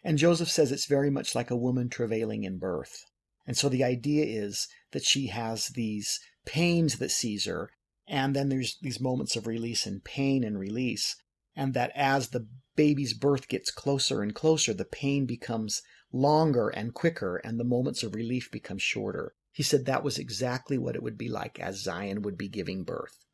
And 0.03 0.17
Joseph 0.17 0.51
says 0.51 0.73
it's 0.73 0.87
very 0.87 1.11
much 1.11 1.35
like 1.35 1.51
a 1.51 1.57
woman 1.57 1.91
travailing 1.91 2.45
in 2.45 2.59
birth. 2.59 3.05
And 3.51 3.57
so 3.57 3.69
the 3.69 3.83
idea 3.83 4.25
is 4.27 4.69
that 4.93 5.03
she 5.03 5.27
has 5.27 5.71
these 5.71 6.21
pains 6.47 6.99
that 6.99 7.11
seize 7.11 7.47
her, 7.47 7.73
and 8.07 8.37
then 8.37 8.49
there's 8.49 8.79
these 8.81 9.01
moments 9.01 9.35
of 9.35 9.49
release 9.49 9.87
and 9.87 10.05
pain 10.05 10.45
and 10.45 10.57
release, 10.57 11.17
and 11.57 11.75
that 11.75 11.91
as 11.97 12.29
the 12.29 12.47
baby's 12.77 13.13
birth 13.13 13.49
gets 13.49 13.73
closer 13.73 14.23
and 14.23 14.37
closer, 14.37 14.73
the 14.73 14.85
pain 14.85 15.27
becomes 15.27 15.83
longer 16.13 16.69
and 16.69 16.95
quicker, 16.95 17.39
and 17.39 17.59
the 17.59 17.65
moments 17.65 18.05
of 18.05 18.15
relief 18.15 18.53
become 18.53 18.79
shorter. 18.79 19.35
He 19.51 19.65
said 19.65 19.85
that 19.85 20.05
was 20.05 20.17
exactly 20.17 20.79
what 20.79 20.95
it 20.95 21.03
would 21.03 21.19
be 21.19 21.29
like 21.29 21.59
as 21.59 21.83
Zion 21.83 22.23
would 22.23 22.39
be 22.39 22.49
giving 22.49 22.85
birth. 22.85 23.25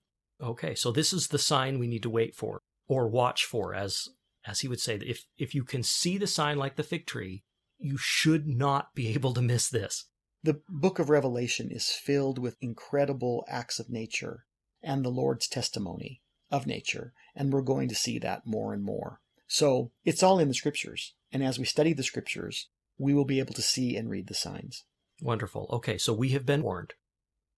Okay, 0.41 0.75
so 0.75 0.93
this 0.93 1.13
is 1.13 1.29
the 1.29 1.39
sign 1.39 1.79
we 1.79 1.89
need 1.89 2.05
to 2.05 2.09
wait 2.09 2.35
for 2.35 2.63
or 2.89 3.07
watch 3.07 3.45
for, 3.45 3.75
as 3.75 4.09
as 4.47 4.61
he 4.61 4.69
would 4.69 4.81
say. 4.81 4.95
If 4.95 5.27
if 5.37 5.55
you 5.55 5.63
can 5.63 5.83
see 5.83 6.17
the 6.17 6.27
sign 6.27 6.57
like 6.57 6.77
the 6.77 6.83
fig 6.83 7.05
tree, 7.05 7.43
you 7.79 7.97
should 7.99 8.47
not 8.47 8.95
be 8.95 9.09
able 9.09 9.35
to 9.35 9.43
miss 9.43 9.69
this. 9.69 10.07
The 10.43 10.61
book 10.69 10.99
of 10.99 11.11
Revelation 11.11 11.71
is 11.71 11.91
filled 11.91 12.39
with 12.39 12.57
incredible 12.61 13.45
acts 13.49 13.79
of 13.79 13.91
nature 13.91 14.45
and 14.83 15.05
the 15.05 15.11
Lord's 15.11 15.49
testimony 15.49 16.23
of 16.51 16.67
nature, 16.67 17.13
and 17.35 17.53
we're 17.53 17.63
going 17.63 17.89
to 17.89 17.95
see 17.95 18.19
that 18.21 18.47
more 18.47 18.73
and 18.73 18.85
more. 18.85 19.21
So 19.49 19.91
it's 20.05 20.23
all 20.23 20.39
in 20.39 20.49
the 20.49 20.55
scriptures, 20.55 21.15
and 21.33 21.43
as 21.43 21.59
we 21.59 21.65
study 21.65 21.93
the 21.93 22.03
scriptures, 22.03 22.69
we 22.99 23.15
will 23.15 23.25
be 23.25 23.41
able 23.41 23.55
to 23.55 23.63
see 23.63 23.97
and 23.97 24.09
read 24.09 24.29
the 24.29 24.35
signs. 24.35 24.85
Wonderful. 25.21 25.69
Okay, 25.73 25.99
so 25.99 26.13
we 26.13 26.31
have 26.31 26.47
been 26.47 26.63
warned. 26.63 26.95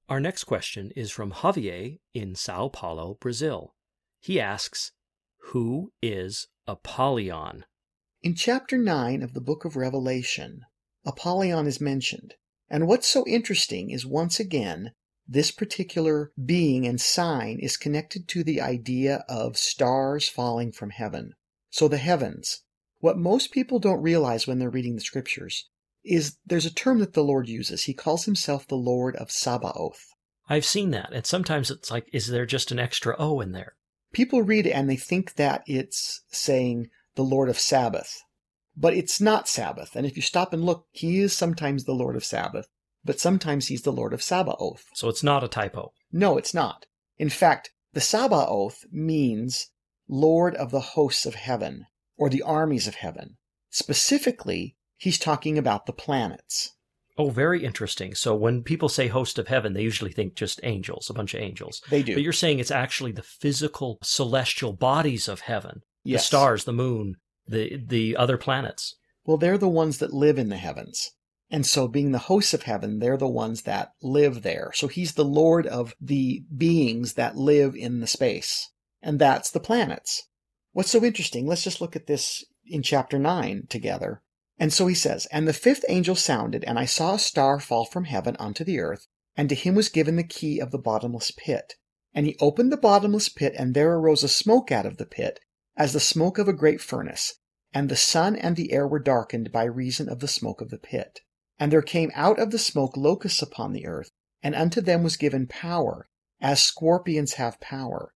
Our 0.08 0.20
next 0.20 0.44
question 0.44 0.90
is 0.96 1.10
from 1.10 1.32
Javier 1.32 1.98
in 2.14 2.34
Sao 2.34 2.68
Paulo, 2.68 3.18
Brazil. 3.20 3.74
He 4.20 4.40
asks, 4.40 4.92
Who 5.50 5.92
is 6.00 6.48
Apollyon? 6.66 7.64
In 8.20 8.34
chapter 8.34 8.76
9 8.76 9.22
of 9.22 9.32
the 9.32 9.40
book 9.40 9.64
of 9.64 9.76
Revelation, 9.76 10.62
Apollyon 11.06 11.68
is 11.68 11.80
mentioned. 11.80 12.34
And 12.68 12.88
what's 12.88 13.06
so 13.06 13.24
interesting 13.28 13.90
is 13.90 14.04
once 14.04 14.40
again, 14.40 14.92
this 15.28 15.52
particular 15.52 16.32
being 16.44 16.84
and 16.84 17.00
sign 17.00 17.60
is 17.60 17.76
connected 17.76 18.26
to 18.28 18.42
the 18.42 18.60
idea 18.60 19.24
of 19.28 19.56
stars 19.56 20.28
falling 20.28 20.72
from 20.72 20.90
heaven. 20.90 21.34
So 21.70 21.86
the 21.86 21.98
heavens. 21.98 22.64
What 22.98 23.16
most 23.16 23.52
people 23.52 23.78
don't 23.78 24.02
realize 24.02 24.48
when 24.48 24.58
they're 24.58 24.68
reading 24.68 24.96
the 24.96 25.00
scriptures 25.00 25.68
is 26.04 26.38
there's 26.44 26.66
a 26.66 26.74
term 26.74 26.98
that 26.98 27.12
the 27.12 27.22
Lord 27.22 27.48
uses. 27.48 27.84
He 27.84 27.94
calls 27.94 28.24
himself 28.24 28.66
the 28.66 28.74
Lord 28.74 29.14
of 29.14 29.30
Sabaoth. 29.30 30.08
I've 30.48 30.64
seen 30.64 30.90
that. 30.90 31.12
And 31.12 31.24
sometimes 31.24 31.70
it's 31.70 31.90
like, 31.90 32.08
is 32.12 32.26
there 32.26 32.46
just 32.46 32.72
an 32.72 32.80
extra 32.80 33.14
O 33.16 33.40
in 33.40 33.52
there? 33.52 33.76
People 34.12 34.42
read 34.42 34.66
it 34.66 34.72
and 34.72 34.90
they 34.90 34.96
think 34.96 35.34
that 35.34 35.62
it's 35.66 36.22
saying 36.32 36.88
the 37.18 37.24
Lord 37.24 37.48
of 37.48 37.58
Sabbath. 37.58 38.22
But 38.76 38.94
it's 38.94 39.20
not 39.20 39.48
Sabbath. 39.48 39.96
And 39.96 40.06
if 40.06 40.14
you 40.14 40.22
stop 40.22 40.52
and 40.52 40.64
look, 40.64 40.86
he 40.92 41.18
is 41.18 41.32
sometimes 41.32 41.82
the 41.82 41.92
Lord 41.92 42.14
of 42.14 42.24
Sabbath, 42.24 42.68
but 43.04 43.18
sometimes 43.18 43.66
he's 43.66 43.82
the 43.82 43.92
Lord 43.92 44.12
of 44.12 44.22
Sabaoth. 44.22 44.84
So 44.94 45.08
it's 45.08 45.24
not 45.24 45.42
a 45.42 45.48
typo. 45.48 45.90
No, 46.12 46.38
it's 46.38 46.54
not. 46.54 46.86
In 47.18 47.28
fact, 47.28 47.72
the 47.92 48.00
Sabaoth 48.00 48.84
means 48.92 49.72
Lord 50.08 50.54
of 50.54 50.70
the 50.70 50.94
hosts 50.94 51.26
of 51.26 51.34
heaven, 51.34 51.86
or 52.16 52.30
the 52.30 52.42
armies 52.42 52.86
of 52.86 52.94
heaven. 52.94 53.36
Specifically, 53.68 54.76
he's 54.96 55.18
talking 55.18 55.58
about 55.58 55.86
the 55.86 55.92
planets. 55.92 56.76
Oh, 57.18 57.30
very 57.30 57.64
interesting. 57.64 58.14
So 58.14 58.36
when 58.36 58.62
people 58.62 58.88
say 58.88 59.08
host 59.08 59.40
of 59.40 59.48
heaven, 59.48 59.72
they 59.72 59.82
usually 59.82 60.12
think 60.12 60.36
just 60.36 60.60
angels, 60.62 61.10
a 61.10 61.14
bunch 61.14 61.34
of 61.34 61.40
angels. 61.40 61.82
They 61.90 62.04
do. 62.04 62.14
But 62.14 62.22
you're 62.22 62.32
saying 62.32 62.60
it's 62.60 62.70
actually 62.70 63.10
the 63.10 63.24
physical 63.24 63.98
celestial 64.04 64.72
bodies 64.72 65.26
of 65.26 65.40
heaven. 65.40 65.82
Yes. 66.08 66.22
The 66.22 66.26
stars, 66.26 66.64
the 66.64 66.72
moon, 66.72 67.16
the 67.46 67.76
the 67.84 68.16
other 68.16 68.38
planets. 68.38 68.96
Well, 69.24 69.36
they're 69.36 69.58
the 69.58 69.68
ones 69.68 69.98
that 69.98 70.12
live 70.12 70.38
in 70.38 70.48
the 70.48 70.56
heavens. 70.56 71.10
And 71.50 71.66
so, 71.66 71.88
being 71.88 72.12
the 72.12 72.18
hosts 72.18 72.54
of 72.54 72.62
heaven, 72.62 72.98
they're 72.98 73.16
the 73.16 73.28
ones 73.28 73.62
that 73.62 73.92
live 74.02 74.42
there. 74.42 74.70
So, 74.74 74.88
he's 74.88 75.14
the 75.14 75.24
Lord 75.24 75.66
of 75.66 75.94
the 76.00 76.44
beings 76.54 77.14
that 77.14 77.36
live 77.36 77.74
in 77.74 78.00
the 78.00 78.06
space. 78.06 78.70
And 79.02 79.18
that's 79.18 79.50
the 79.50 79.60
planets. 79.60 80.28
What's 80.72 80.90
so 80.90 81.04
interesting? 81.04 81.46
Let's 81.46 81.64
just 81.64 81.80
look 81.80 81.96
at 81.96 82.06
this 82.06 82.44
in 82.66 82.82
chapter 82.82 83.18
9 83.18 83.66
together. 83.68 84.22
And 84.58 84.72
so 84.72 84.86
he 84.86 84.94
says, 84.94 85.26
And 85.26 85.46
the 85.46 85.52
fifth 85.52 85.84
angel 85.88 86.16
sounded, 86.16 86.64
and 86.64 86.78
I 86.78 86.84
saw 86.84 87.14
a 87.14 87.18
star 87.18 87.60
fall 87.60 87.84
from 87.84 88.04
heaven 88.04 88.36
unto 88.38 88.64
the 88.64 88.80
earth, 88.80 89.06
and 89.36 89.48
to 89.48 89.54
him 89.54 89.74
was 89.74 89.88
given 89.88 90.16
the 90.16 90.24
key 90.24 90.58
of 90.58 90.70
the 90.70 90.78
bottomless 90.78 91.30
pit. 91.30 91.74
And 92.12 92.26
he 92.26 92.36
opened 92.40 92.72
the 92.72 92.76
bottomless 92.76 93.28
pit, 93.28 93.54
and 93.56 93.74
there 93.74 93.94
arose 93.94 94.24
a 94.24 94.28
smoke 94.28 94.72
out 94.72 94.86
of 94.86 94.96
the 94.96 95.06
pit, 95.06 95.40
as 95.78 95.92
the 95.92 96.00
smoke 96.00 96.38
of 96.38 96.48
a 96.48 96.52
great 96.52 96.80
furnace, 96.80 97.34
and 97.72 97.88
the 97.88 97.96
sun 97.96 98.34
and 98.34 98.56
the 98.56 98.72
air 98.72 98.86
were 98.86 98.98
darkened 98.98 99.52
by 99.52 99.62
reason 99.62 100.08
of 100.08 100.18
the 100.18 100.26
smoke 100.26 100.60
of 100.60 100.70
the 100.70 100.78
pit. 100.78 101.20
And 101.56 101.72
there 101.72 101.82
came 101.82 102.10
out 102.14 102.38
of 102.38 102.50
the 102.50 102.58
smoke 102.58 102.96
locusts 102.96 103.40
upon 103.40 103.72
the 103.72 103.86
earth, 103.86 104.10
and 104.42 104.56
unto 104.56 104.80
them 104.80 105.04
was 105.04 105.16
given 105.16 105.46
power, 105.46 106.08
as 106.40 106.62
scorpions 106.62 107.34
have 107.34 107.60
power. 107.60 108.12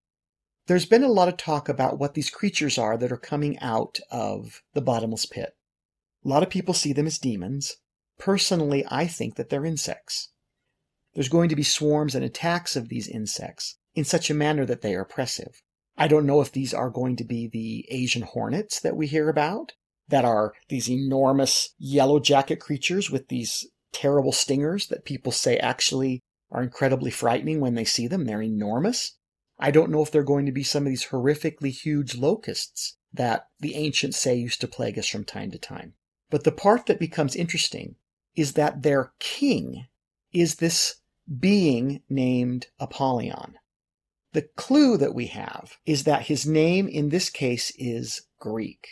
There's 0.67 0.85
been 0.85 1.03
a 1.03 1.09
lot 1.09 1.29
of 1.29 1.37
talk 1.37 1.69
about 1.69 1.99
what 1.99 2.13
these 2.13 2.29
creatures 2.29 2.77
are 2.77 2.97
that 2.97 3.11
are 3.11 3.17
coming 3.17 3.57
out 3.59 3.99
of 4.11 4.61
the 4.73 4.81
bottomless 4.81 5.25
pit. 5.25 5.55
A 6.23 6.27
lot 6.27 6.43
of 6.43 6.49
people 6.49 6.73
see 6.73 6.93
them 6.93 7.07
as 7.07 7.17
demons. 7.17 7.77
Personally, 8.19 8.85
I 8.89 9.07
think 9.07 9.35
that 9.35 9.49
they're 9.49 9.65
insects. 9.65 10.31
There's 11.13 11.29
going 11.29 11.49
to 11.49 11.55
be 11.55 11.63
swarms 11.63 12.15
and 12.15 12.25
attacks 12.25 12.75
of 12.75 12.89
these 12.89 13.07
insects 13.07 13.77
in 13.95 14.03
such 14.03 14.29
a 14.29 14.33
manner 14.33 14.65
that 14.65 14.81
they 14.81 14.95
are 14.95 15.01
oppressive. 15.01 15.61
I 15.97 16.07
don't 16.07 16.25
know 16.25 16.41
if 16.41 16.51
these 16.51 16.73
are 16.73 16.89
going 16.89 17.15
to 17.17 17.23
be 17.23 17.47
the 17.47 17.85
Asian 17.89 18.23
hornets 18.23 18.79
that 18.79 18.95
we 18.95 19.07
hear 19.07 19.29
about, 19.29 19.73
that 20.07 20.25
are 20.25 20.53
these 20.69 20.89
enormous 20.89 21.73
yellow 21.77 22.19
jacket 22.19 22.59
creatures 22.59 23.09
with 23.09 23.27
these 23.29 23.67
terrible 23.91 24.31
stingers 24.31 24.87
that 24.87 25.05
people 25.05 25.31
say 25.31 25.57
actually 25.57 26.19
are 26.51 26.63
incredibly 26.63 27.11
frightening 27.11 27.59
when 27.59 27.75
they 27.75 27.85
see 27.85 28.07
them. 28.07 28.25
They're 28.25 28.41
enormous. 28.41 29.17
I 29.59 29.71
don't 29.71 29.91
know 29.91 30.01
if 30.01 30.11
they're 30.11 30.23
going 30.23 30.45
to 30.45 30.51
be 30.51 30.63
some 30.63 30.83
of 30.83 30.89
these 30.89 31.07
horrifically 31.07 31.71
huge 31.71 32.15
locusts 32.15 32.97
that 33.13 33.47
the 33.59 33.75
ancients 33.75 34.17
say 34.17 34.35
used 34.35 34.61
to 34.61 34.67
plague 34.67 34.97
us 34.97 35.07
from 35.07 35.23
time 35.23 35.51
to 35.51 35.59
time. 35.59 35.93
But 36.29 36.43
the 36.43 36.51
part 36.51 36.87
that 36.87 36.99
becomes 36.99 37.35
interesting 37.35 37.95
is 38.35 38.53
that 38.53 38.81
their 38.81 39.13
king 39.19 39.85
is 40.33 40.55
this 40.55 40.95
being 41.39 42.01
named 42.09 42.67
Apollyon. 42.79 43.55
The 44.33 44.49
clue 44.57 44.97
that 44.97 45.13
we 45.13 45.27
have 45.27 45.77
is 45.85 46.03
that 46.03 46.23
his 46.23 46.45
name 46.45 46.87
in 46.87 47.09
this 47.09 47.29
case 47.29 47.71
is 47.77 48.23
Greek, 48.39 48.87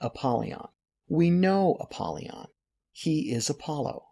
Apollyon. 0.00 0.68
We 1.08 1.30
know 1.30 1.76
Apollyon. 1.80 2.46
He 2.92 3.32
is 3.32 3.50
Apollo. 3.50 4.04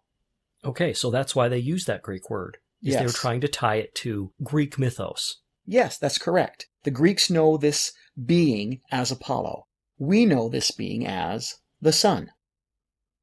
Okay, 0.64 0.92
so 0.92 1.10
that's 1.10 1.36
why 1.36 1.48
they 1.48 1.58
use 1.58 1.84
that 1.84 2.02
Greek 2.02 2.28
word. 2.28 2.58
Is 2.82 2.94
Yes. 2.94 3.00
they 3.00 3.06
were 3.06 3.12
trying 3.12 3.40
to 3.42 3.48
tie 3.48 3.76
it 3.76 3.94
to 3.96 4.32
Greek 4.42 4.78
mythos. 4.78 5.40
Yes, 5.64 5.98
that's 5.98 6.18
correct. 6.18 6.66
The 6.82 6.90
Greeks 6.90 7.30
know 7.30 7.56
this 7.56 7.92
being 8.24 8.80
as 8.90 9.10
Apollo. 9.10 9.66
We 9.98 10.26
know 10.26 10.48
this 10.48 10.70
being 10.72 11.06
as 11.06 11.56
the 11.80 11.92
sun. 11.92 12.32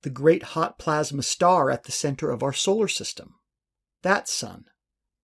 The 0.01 0.09
great 0.09 0.43
hot 0.43 0.79
plasma 0.79 1.23
star 1.23 1.69
at 1.71 1.83
the 1.83 1.91
center 1.91 2.31
of 2.31 2.41
our 2.41 2.53
solar 2.53 2.87
system. 2.87 3.35
That 4.01 4.27
sun. 4.27 4.65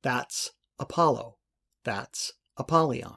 That's 0.01 0.51
Apollo. 0.77 1.37
That's 1.83 2.33
Apollyon. 2.57 3.15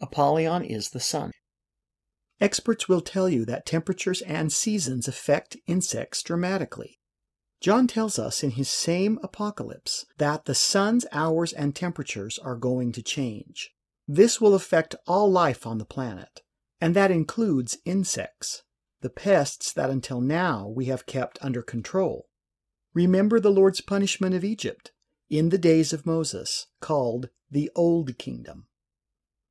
Apollyon 0.00 0.62
is 0.62 0.90
the 0.90 1.00
sun. 1.00 1.32
Experts 2.40 2.88
will 2.88 3.00
tell 3.00 3.28
you 3.28 3.46
that 3.46 3.64
temperatures 3.64 4.20
and 4.22 4.52
seasons 4.52 5.08
affect 5.08 5.56
insects 5.66 6.22
dramatically. 6.22 6.98
John 7.60 7.86
tells 7.86 8.18
us 8.18 8.42
in 8.42 8.50
his 8.50 8.68
same 8.68 9.18
apocalypse 9.22 10.04
that 10.18 10.44
the 10.44 10.54
sun's 10.54 11.06
hours 11.12 11.54
and 11.54 11.74
temperatures 11.74 12.38
are 12.38 12.56
going 12.56 12.92
to 12.92 13.02
change. 13.02 13.70
This 14.06 14.40
will 14.40 14.54
affect 14.54 14.94
all 15.06 15.30
life 15.30 15.66
on 15.66 15.78
the 15.78 15.86
planet, 15.86 16.42
and 16.80 16.94
that 16.94 17.10
includes 17.10 17.78
insects, 17.86 18.62
the 19.00 19.08
pests 19.08 19.72
that 19.72 19.88
until 19.88 20.20
now 20.20 20.68
we 20.68 20.84
have 20.86 21.06
kept 21.06 21.38
under 21.40 21.62
control. 21.62 22.28
Remember 22.92 23.40
the 23.40 23.50
Lord's 23.50 23.80
punishment 23.80 24.34
of 24.34 24.44
Egypt 24.44 24.92
in 25.30 25.48
the 25.48 25.58
days 25.58 25.92
of 25.92 26.06
Moses, 26.06 26.66
called 26.80 27.30
the 27.50 27.70
Old 27.74 28.18
Kingdom. 28.18 28.66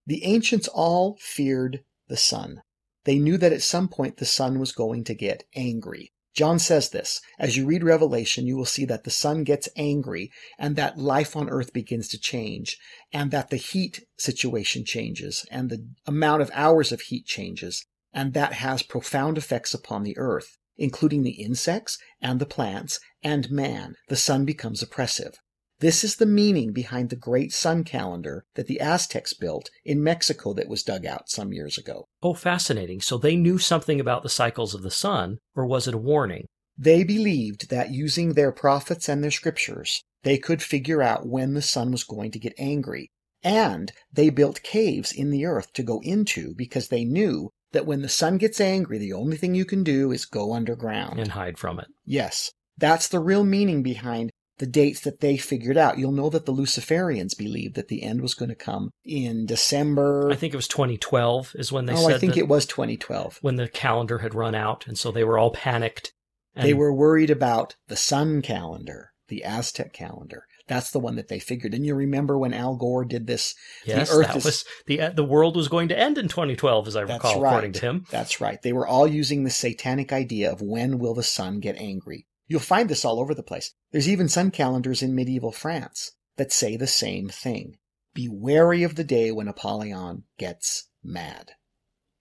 The 0.06 0.24
ancients 0.24 0.68
all 0.68 1.18
feared 1.20 1.84
the 2.08 2.18
sun. 2.18 2.62
They 3.06 3.18
knew 3.18 3.38
that 3.38 3.54
at 3.54 3.62
some 3.62 3.88
point 3.88 4.18
the 4.18 4.26
sun 4.26 4.60
was 4.60 4.72
going 4.72 5.04
to 5.06 5.16
get 5.16 5.46
angry. 5.56 6.12
John 6.36 6.60
says 6.60 6.90
this. 6.90 7.22
As 7.40 7.56
you 7.56 7.66
read 7.66 7.84
Revelation, 7.84 8.46
you 8.46 8.58
will 8.58 8.66
see 8.66 8.84
that 8.86 9.06
the 9.06 9.10
sun 9.10 9.46
gets 9.46 9.70
angry 9.78 10.32
and 10.60 10.76
that 10.76 10.98
life 10.98 11.36
on 11.36 11.50
earth 11.50 11.72
begins 11.72 12.10
to 12.10 12.20
change 12.20 12.78
and 13.14 13.32
that 13.32 13.50
the 13.50 13.58
heat 13.58 14.06
situation 14.18 14.84
changes 14.84 15.46
and 15.50 15.70
the 15.70 15.88
amount 16.06 16.42
of 16.42 16.52
hours 16.54 16.92
of 16.92 17.02
heat 17.02 17.26
changes. 17.26 17.86
And 18.14 18.34
that 18.34 18.54
has 18.54 18.84
profound 18.84 19.38
effects 19.38 19.74
upon 19.74 20.04
the 20.04 20.18
earth, 20.18 20.58
including 20.78 21.24
the 21.24 21.42
insects 21.42 21.98
and 22.22 22.40
the 22.40 22.46
plants 22.46 23.00
and 23.24 23.50
man. 23.50 23.96
The 24.10 24.16
sun 24.16 24.46
becomes 24.46 24.82
oppressive. 24.82 25.40
This 25.80 26.04
is 26.04 26.16
the 26.16 26.26
meaning 26.26 26.72
behind 26.72 27.10
the 27.10 27.18
great 27.18 27.52
sun 27.52 27.84
calendar 27.84 28.46
that 28.56 28.68
the 28.68 28.80
Aztecs 28.80 29.34
built 29.34 29.70
in 29.84 30.02
Mexico 30.02 30.54
that 30.54 30.70
was 30.70 30.84
dug 30.84 31.06
out 31.06 31.30
some 31.30 31.52
years 31.52 31.78
ago. 31.78 32.06
Oh, 32.24 32.34
fascinating. 32.34 33.02
So 33.02 33.18
they 33.18 33.36
knew 33.36 33.58
something 33.58 34.00
about 34.00 34.24
the 34.24 34.30
cycles 34.30 34.74
of 34.74 34.84
the 34.84 34.92
sun, 34.92 35.40
or 35.54 35.66
was 35.66 35.88
it 35.88 35.94
a 35.94 35.98
warning? 35.98 36.46
They 36.78 37.04
believed 37.04 37.70
that 37.70 37.92
using 37.92 38.34
their 38.34 38.52
prophets 38.52 39.10
and 39.10 39.24
their 39.24 39.32
scriptures, 39.32 40.02
they 40.24 40.38
could 40.38 40.62
figure 40.64 41.02
out 41.02 41.28
when 41.28 41.54
the 41.54 41.62
sun 41.62 41.92
was 41.92 42.04
going 42.04 42.32
to 42.32 42.40
get 42.40 42.54
angry. 42.58 43.12
And 43.44 43.92
they 44.12 44.30
built 44.30 44.64
caves 44.64 45.12
in 45.12 45.30
the 45.30 45.46
earth 45.46 45.72
to 45.74 45.84
go 45.84 46.00
into 46.04 46.56
because 46.56 46.88
they 46.88 47.06
knew 47.06 47.50
that 47.74 47.86
when 47.86 48.02
the 48.02 48.10
sun 48.10 48.38
gets 48.38 48.60
angry, 48.62 48.98
the 48.98 49.14
only 49.14 49.38
thing 49.38 49.54
you 49.54 49.66
can 49.66 49.84
do 49.84 50.12
is 50.12 50.26
go 50.26 50.54
underground. 50.54 51.20
And 51.20 51.32
hide 51.32 51.58
from 51.58 51.80
it. 51.80 51.88
Yes, 52.06 52.52
that's 52.78 53.08
the 53.08 53.20
real 53.20 53.44
meaning 53.44 53.84
behind 53.84 54.32
the 54.58 54.66
dates 54.66 55.02
that 55.02 55.20
they 55.20 55.38
figured 55.38 55.78
out. 55.78 55.98
You'll 55.98 56.12
know 56.12 56.30
that 56.30 56.46
the 56.46 56.54
Luciferians 56.54 57.38
believed 57.38 57.76
that 57.76 57.88
the 57.88 58.04
end 58.04 58.22
was 58.22 58.34
going 58.34 58.50
to 58.50 58.56
come 58.56 58.92
in 59.04 59.46
December. 59.46 60.30
I 60.32 60.36
think 60.36 60.54
it 60.54 60.58
was 60.58 60.68
2012 60.68 61.54
is 61.56 61.72
when 61.72 61.86
they 61.86 61.94
oh, 61.94 62.08
I 62.08 62.18
think 62.18 62.38
it 62.38 62.48
was 62.48 62.66
2012. 62.66 63.40
when 63.42 63.58
the 63.58 63.68
calendar 63.68 64.20
had 64.20 64.34
run 64.34 64.56
out, 64.56 64.88
and 64.88 64.98
so 64.98 65.12
they 65.12 65.24
were 65.24 65.38
all 65.38 65.52
panicked. 65.52 66.14
And 66.56 66.66
They 66.66 66.74
were 66.74 66.94
worried 66.94 67.30
about 67.30 67.76
the 67.88 67.98
sun 67.98 68.42
calendar, 68.42 69.12
the 69.28 69.44
Aztec 69.44 69.92
calendar. 69.92 70.46
That's 70.68 70.90
the 70.90 71.00
one 71.00 71.16
that 71.16 71.28
they 71.28 71.38
figured. 71.38 71.74
And 71.74 71.86
you 71.86 71.94
remember 71.94 72.40
when 72.40 72.54
Al 72.54 72.76
Gore 72.76 73.06
did 73.06 73.28
this? 73.28 73.54
yes, 73.86 74.10
the 74.10 74.16
Earth 74.16 74.28
that 74.28 74.38
is- 74.38 74.46
was 74.46 74.66
the 74.88 75.12
the 75.14 75.24
world 75.24 75.56
was 75.56 75.68
going 75.68 75.90
to 75.90 76.00
end 76.00 76.18
in 76.18 76.28
2012, 76.28 76.88
as 76.88 76.96
I 76.96 77.02
recall, 77.02 77.42
right. 77.42 77.50
according 77.50 77.74
to 77.74 77.82
him. 77.82 78.06
That's 78.10 78.42
right. 78.42 78.60
They 78.62 78.74
were 78.74 78.88
all 78.88 79.06
using 79.06 79.44
the 79.44 79.52
satanic 79.52 80.12
idea 80.12 80.52
of 80.52 80.62
when 80.62 80.98
will 80.98 81.14
the 81.14 81.24
sun 81.24 81.60
get 81.60 81.76
angry. 81.76 82.26
You'll 82.48 82.60
find 82.60 82.90
this 82.90 83.04
all 83.04 83.20
over 83.20 83.34
the 83.34 83.44
place. 83.44 83.74
There's 83.92 84.10
even 84.10 84.30
sun 84.30 84.52
calendars 84.52 85.02
in 85.02 85.16
medieval 85.16 85.52
France 85.52 86.12
that 86.38 86.52
say 86.52 86.78
the 86.78 86.88
same 86.88 87.30
thing. 87.30 87.78
Be 88.14 88.28
wary 88.30 88.84
of 88.84 88.96
the 88.96 89.04
day 89.04 89.32
when 89.32 89.48
Apollyon 89.48 90.24
gets 90.38 90.90
mad. 91.04 91.52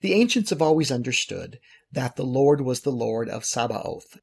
The 0.00 0.14
ancients 0.14 0.50
have 0.50 0.62
always 0.62 0.90
understood 0.90 1.60
that 1.92 2.16
the 2.16 2.24
Lord 2.24 2.60
was 2.60 2.80
the 2.80 2.90
Lord 2.90 3.28
of 3.28 3.44
Sabaoth, 3.44 4.18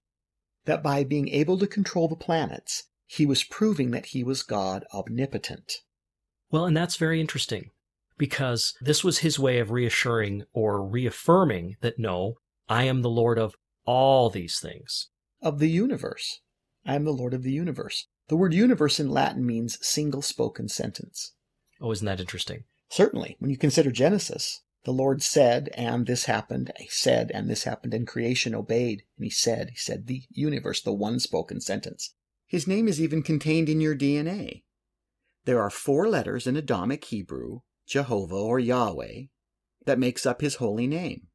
that 0.66 0.84
by 0.84 1.04
being 1.04 1.30
able 1.30 1.58
to 1.60 1.68
control 1.68 2.08
the 2.08 2.16
planets, 2.16 2.84
he 3.08 3.26
was 3.26 3.44
proving 3.44 3.92
that 3.92 4.08
he 4.08 4.24
was 4.24 4.44
God 4.44 4.86
omnipotent. 4.94 5.74
Well, 6.50 6.66
and 6.66 6.76
that's 6.76 6.98
very 6.98 7.20
interesting 7.22 7.72
because 8.18 8.74
this 8.82 9.04
was 9.04 9.20
his 9.20 9.40
way 9.40 9.60
of 9.60 9.72
reassuring 9.72 10.44
or 10.54 10.86
reaffirming 10.86 11.78
that 11.82 11.98
no, 11.98 12.36
I 12.70 12.84
am 12.84 13.02
the 13.02 13.10
Lord 13.10 13.40
of 13.40 13.56
all 13.86 14.30
these 14.30 14.60
things. 14.60 15.10
Of 15.42 15.60
the 15.60 15.70
universe. 15.70 16.42
I 16.86 16.96
am 16.96 17.04
the 17.04 17.12
Lord 17.12 17.34
of 17.34 17.44
the 17.44 17.52
universe. 17.52 18.08
The 18.28 18.36
word 18.36 18.54
universe 18.54 19.00
in 19.00 19.10
Latin 19.10 19.46
means 19.46 19.86
single 19.86 20.22
spoken 20.22 20.68
sentence. 20.68 21.34
Oh, 21.80 21.92
isn't 21.92 22.06
that 22.06 22.20
interesting? 22.20 22.64
Certainly, 22.90 23.38
when 23.40 23.50
you 23.50 23.58
consider 23.58 23.92
Genesis, 23.92 24.62
the 24.84 24.92
Lord 24.92 25.22
said, 25.22 25.70
and 25.76 26.08
this 26.08 26.26
happened, 26.26 26.72
he 26.78 26.88
said, 26.88 27.32
and 27.34 27.50
this 27.50 27.64
happened, 27.64 27.94
and 27.94 28.08
creation 28.08 28.56
obeyed, 28.56 29.04
and 29.18 29.24
he 29.24 29.30
said, 29.30 29.70
he 29.70 29.76
said, 29.76 30.08
the 30.08 30.24
universe, 30.30 30.82
the 30.82 30.92
one 30.92 31.20
spoken 31.20 31.62
sentence. 31.62 32.14
His 32.48 32.68
name 32.68 32.88
is 32.88 33.02
even 33.02 33.22
contained 33.22 33.70
in 33.70 33.80
your 33.80 33.96
DNA. 33.96 34.64
There 35.46 35.62
are 35.62 35.70
four 35.70 36.08
letters 36.08 36.48
in 36.48 36.56
Adamic 36.56 37.06
Hebrew, 37.06 37.60
Jehovah 37.88 38.36
or 38.36 38.60
Yahweh, 38.60 39.24
that 39.86 40.00
makes 40.00 40.26
up 40.26 40.42
his 40.42 40.56
holy 40.56 40.88
name. 40.88 41.28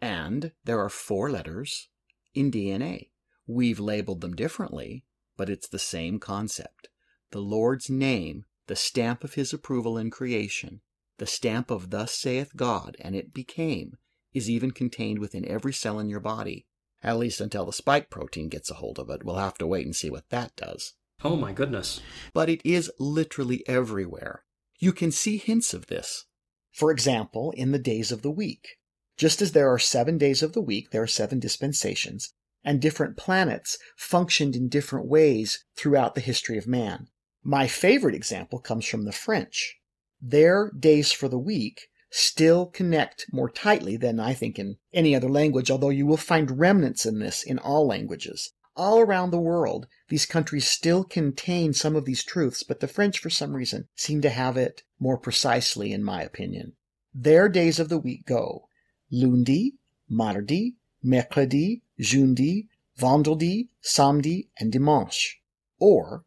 And 0.00 0.52
there 0.64 0.80
are 0.80 0.88
four 0.88 1.30
letters 1.30 1.88
in 2.34 2.50
DNA. 2.50 3.09
We've 3.52 3.80
labeled 3.80 4.20
them 4.20 4.36
differently, 4.36 5.04
but 5.36 5.50
it's 5.50 5.66
the 5.66 5.80
same 5.80 6.20
concept. 6.20 6.88
The 7.32 7.40
Lord's 7.40 7.90
name, 7.90 8.44
the 8.68 8.76
stamp 8.76 9.24
of 9.24 9.34
his 9.34 9.52
approval 9.52 9.98
in 9.98 10.08
creation, 10.08 10.82
the 11.18 11.26
stamp 11.26 11.68
of 11.68 11.90
thus 11.90 12.14
saith 12.14 12.54
God, 12.54 12.96
and 13.00 13.16
it 13.16 13.34
became, 13.34 13.98
is 14.32 14.48
even 14.48 14.70
contained 14.70 15.18
within 15.18 15.44
every 15.44 15.72
cell 15.72 15.98
in 15.98 16.08
your 16.08 16.20
body. 16.20 16.68
At 17.02 17.18
least 17.18 17.40
until 17.40 17.66
the 17.66 17.72
spike 17.72 18.08
protein 18.08 18.50
gets 18.50 18.70
a 18.70 18.74
hold 18.74 19.00
of 19.00 19.10
it. 19.10 19.24
We'll 19.24 19.34
have 19.34 19.58
to 19.58 19.66
wait 19.66 19.84
and 19.84 19.96
see 19.96 20.10
what 20.10 20.28
that 20.28 20.54
does. 20.54 20.94
Oh 21.24 21.34
my 21.34 21.52
goodness. 21.52 22.00
But 22.32 22.48
it 22.48 22.60
is 22.64 22.92
literally 23.00 23.66
everywhere. 23.66 24.44
You 24.78 24.92
can 24.92 25.10
see 25.10 25.38
hints 25.38 25.74
of 25.74 25.88
this. 25.88 26.26
For 26.70 26.92
example, 26.92 27.52
in 27.56 27.72
the 27.72 27.80
days 27.80 28.12
of 28.12 28.22
the 28.22 28.30
week. 28.30 28.76
Just 29.16 29.42
as 29.42 29.52
there 29.52 29.72
are 29.72 29.78
seven 29.78 30.18
days 30.18 30.40
of 30.40 30.52
the 30.52 30.62
week, 30.62 30.92
there 30.92 31.02
are 31.02 31.08
seven 31.08 31.40
dispensations, 31.40 32.32
and 32.64 32.80
different 32.80 33.16
planets 33.16 33.78
functioned 33.96 34.54
in 34.54 34.68
different 34.68 35.06
ways 35.06 35.64
throughout 35.76 36.14
the 36.14 36.20
history 36.20 36.58
of 36.58 36.66
man. 36.66 37.08
My 37.42 37.66
favorite 37.66 38.14
example 38.14 38.58
comes 38.58 38.84
from 38.84 39.04
the 39.04 39.12
French. 39.12 39.78
Their 40.20 40.70
days 40.78 41.12
for 41.12 41.28
the 41.28 41.38
week 41.38 41.88
still 42.10 42.66
connect 42.66 43.26
more 43.32 43.48
tightly 43.48 43.96
than 43.96 44.20
I 44.20 44.34
think 44.34 44.58
in 44.58 44.76
any 44.92 45.14
other 45.14 45.28
language, 45.28 45.70
although 45.70 45.90
you 45.90 46.06
will 46.06 46.16
find 46.16 46.58
remnants 46.58 47.06
in 47.06 47.18
this 47.18 47.42
in 47.42 47.58
all 47.58 47.86
languages. 47.86 48.52
All 48.76 49.00
around 49.00 49.30
the 49.30 49.40
world, 49.40 49.86
these 50.08 50.26
countries 50.26 50.66
still 50.66 51.04
contain 51.04 51.72
some 51.72 51.96
of 51.96 52.04
these 52.04 52.24
truths, 52.24 52.62
but 52.62 52.80
the 52.80 52.88
French, 52.88 53.18
for 53.18 53.30
some 53.30 53.54
reason, 53.54 53.88
seem 53.94 54.20
to 54.22 54.30
have 54.30 54.56
it 54.56 54.82
more 54.98 55.18
precisely, 55.18 55.92
in 55.92 56.02
my 56.02 56.22
opinion. 56.22 56.74
Their 57.14 57.48
days 57.48 57.78
of 57.78 57.88
the 57.88 57.98
week 57.98 58.26
go 58.26 58.68
lundi, 59.10 59.74
mardi, 60.08 60.76
mercredi, 61.02 61.82
jeudi, 62.00 62.68
vendredi, 62.96 63.68
samedi, 63.82 64.48
and 64.58 64.72
dimanche. 64.72 65.40
Or 65.78 66.24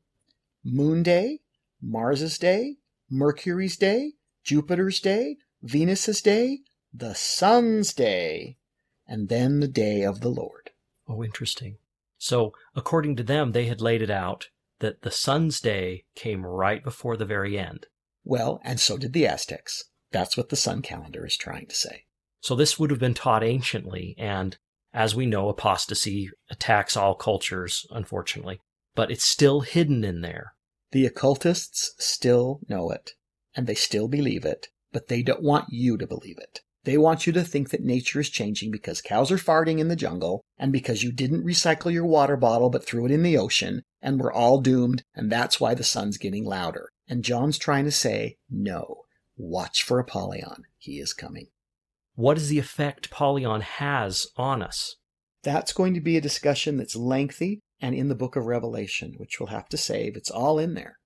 Moon 0.63 1.03
Day, 1.03 1.41
Mars's 1.81 2.37
Day, 2.37 2.77
Mercury's 3.09 3.77
Day, 3.77 4.13
Jupiter's 4.43 4.99
Day, 4.99 5.37
Venus's 5.61 6.21
Day, 6.21 6.59
the 6.93 7.13
Sun's 7.13 7.93
Day, 7.93 8.57
and 9.07 9.29
then 9.29 9.59
the 9.59 9.67
Day 9.67 10.03
of 10.03 10.21
the 10.21 10.29
Lord. 10.29 10.71
Oh, 11.07 11.23
interesting. 11.23 11.77
So, 12.17 12.53
according 12.75 13.17
to 13.17 13.23
them, 13.23 13.51
they 13.51 13.65
had 13.65 13.81
laid 13.81 14.01
it 14.01 14.09
out 14.09 14.47
that 14.79 15.01
the 15.01 15.11
sun's 15.11 15.59
day 15.59 16.05
came 16.15 16.45
right 16.45 16.83
before 16.83 17.17
the 17.17 17.25
very 17.25 17.57
end. 17.57 17.87
Well, 18.23 18.61
and 18.63 18.79
so 18.79 18.97
did 18.97 19.13
the 19.13 19.27
Aztecs. 19.27 19.85
That's 20.11 20.37
what 20.37 20.49
the 20.49 20.55
sun 20.55 20.81
calendar 20.81 21.25
is 21.25 21.35
trying 21.35 21.67
to 21.67 21.75
say. 21.75 22.05
So 22.39 22.55
this 22.55 22.77
would 22.77 22.89
have 22.89 22.99
been 22.99 23.13
taught 23.13 23.43
anciently, 23.43 24.15
and 24.17 24.57
as 24.93 25.15
we 25.15 25.25
know, 25.25 25.49
apostasy 25.49 26.29
attacks 26.49 26.95
all 26.95 27.15
cultures, 27.15 27.85
unfortunately, 27.89 28.61
but 28.95 29.11
it's 29.11 29.23
still 29.23 29.61
hidden 29.61 30.03
in 30.03 30.21
there. 30.21 30.53
The 30.91 31.05
occultists 31.05 31.95
still 31.97 32.59
know 32.69 32.91
it, 32.91 33.11
and 33.55 33.65
they 33.65 33.73
still 33.73 34.07
believe 34.07 34.45
it, 34.45 34.67
but 34.91 35.07
they 35.07 35.23
don't 35.23 35.41
want 35.41 35.65
you 35.69 35.97
to 35.97 36.05
believe 36.05 36.37
it. 36.37 36.61
They 36.83 36.97
want 36.97 37.25
you 37.25 37.33
to 37.33 37.43
think 37.43 37.69
that 37.69 37.81
nature 37.81 38.19
is 38.19 38.29
changing 38.29 38.69
because 38.69 39.01
cows 39.01 39.31
are 39.31 39.37
farting 39.37 39.79
in 39.79 39.87
the 39.87 39.95
jungle, 39.95 40.41
and 40.57 40.71
because 40.71 41.01
you 41.01 41.11
didn't 41.11 41.45
recycle 41.45 41.91
your 41.91 42.05
water 42.05 42.35
bottle 42.35 42.69
but 42.69 42.85
threw 42.85 43.05
it 43.05 43.11
in 43.11 43.23
the 43.23 43.37
ocean, 43.37 43.81
and 44.01 44.19
we're 44.19 44.33
all 44.33 44.59
doomed, 44.59 45.01
and 45.15 45.31
that's 45.31 45.59
why 45.59 45.73
the 45.73 45.83
sun's 45.83 46.17
getting 46.17 46.45
louder. 46.45 46.89
And 47.07 47.23
John's 47.23 47.57
trying 47.57 47.85
to 47.85 47.91
say, 47.91 48.37
no, 48.49 49.03
watch 49.37 49.81
for 49.81 49.97
Apollyon. 49.99 50.63
He 50.77 50.99
is 50.99 51.13
coming. 51.13 51.47
What 52.15 52.37
is 52.37 52.49
the 52.49 52.59
effect 52.59 53.07
Apollyon 53.07 53.61
has 53.61 54.27
on 54.37 54.61
us? 54.61 54.97
That's 55.43 55.73
going 55.73 55.95
to 55.95 56.01
be 56.01 56.15
a 56.15 56.21
discussion 56.21 56.77
that's 56.77 56.95
lengthy 56.95 57.59
and 57.81 57.95
in 57.95 58.07
the 58.07 58.15
book 58.15 58.35
of 58.35 58.45
Revelation, 58.45 59.15
which 59.17 59.39
we'll 59.39 59.47
have 59.47 59.67
to 59.69 59.77
save. 59.77 60.15
It's 60.15 60.29
all 60.29 60.59
in 60.59 60.75
there. 60.75 60.97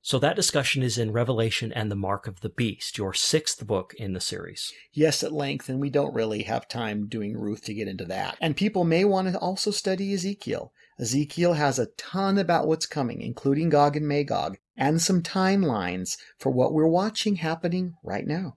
So 0.00 0.18
that 0.20 0.36
discussion 0.36 0.82
is 0.82 0.98
in 0.98 1.12
Revelation 1.12 1.72
and 1.72 1.90
the 1.90 1.96
Mark 1.96 2.26
of 2.26 2.40
the 2.40 2.48
Beast, 2.48 2.96
your 2.96 3.12
sixth 3.12 3.66
book 3.66 3.92
in 3.98 4.12
the 4.12 4.20
series. 4.20 4.72
Yes, 4.92 5.22
at 5.22 5.32
length, 5.32 5.68
and 5.68 5.80
we 5.80 5.90
don't 5.90 6.14
really 6.14 6.44
have 6.44 6.68
time 6.68 7.06
doing 7.06 7.36
Ruth 7.36 7.64
to 7.64 7.74
get 7.74 7.88
into 7.88 8.04
that. 8.06 8.38
And 8.40 8.56
people 8.56 8.84
may 8.84 9.04
want 9.04 9.30
to 9.30 9.38
also 9.38 9.70
study 9.70 10.14
Ezekiel. 10.14 10.72
Ezekiel 10.98 11.54
has 11.54 11.78
a 11.78 11.88
ton 11.98 12.38
about 12.38 12.66
what's 12.66 12.86
coming, 12.86 13.20
including 13.20 13.68
Gog 13.68 13.96
and 13.96 14.06
Magog, 14.06 14.56
and 14.76 15.02
some 15.02 15.22
timelines 15.22 16.16
for 16.38 16.50
what 16.50 16.72
we're 16.72 16.86
watching 16.86 17.36
happening 17.36 17.94
right 18.02 18.26
now. 18.26 18.54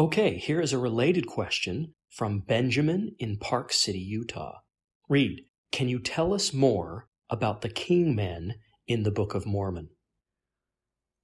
Okay, 0.00 0.38
here 0.38 0.62
is 0.62 0.72
a 0.72 0.78
related 0.78 1.26
question 1.26 1.92
from 2.08 2.40
Benjamin 2.40 3.14
in 3.18 3.36
Park 3.36 3.70
City, 3.70 3.98
Utah. 3.98 4.60
Read, 5.10 5.42
can 5.72 5.90
you 5.90 5.98
tell 5.98 6.32
us 6.32 6.54
more 6.54 7.06
about 7.28 7.60
the 7.60 7.68
king 7.68 8.14
men 8.14 8.54
in 8.86 9.02
the 9.02 9.10
Book 9.10 9.34
of 9.34 9.44
Mormon? 9.44 9.90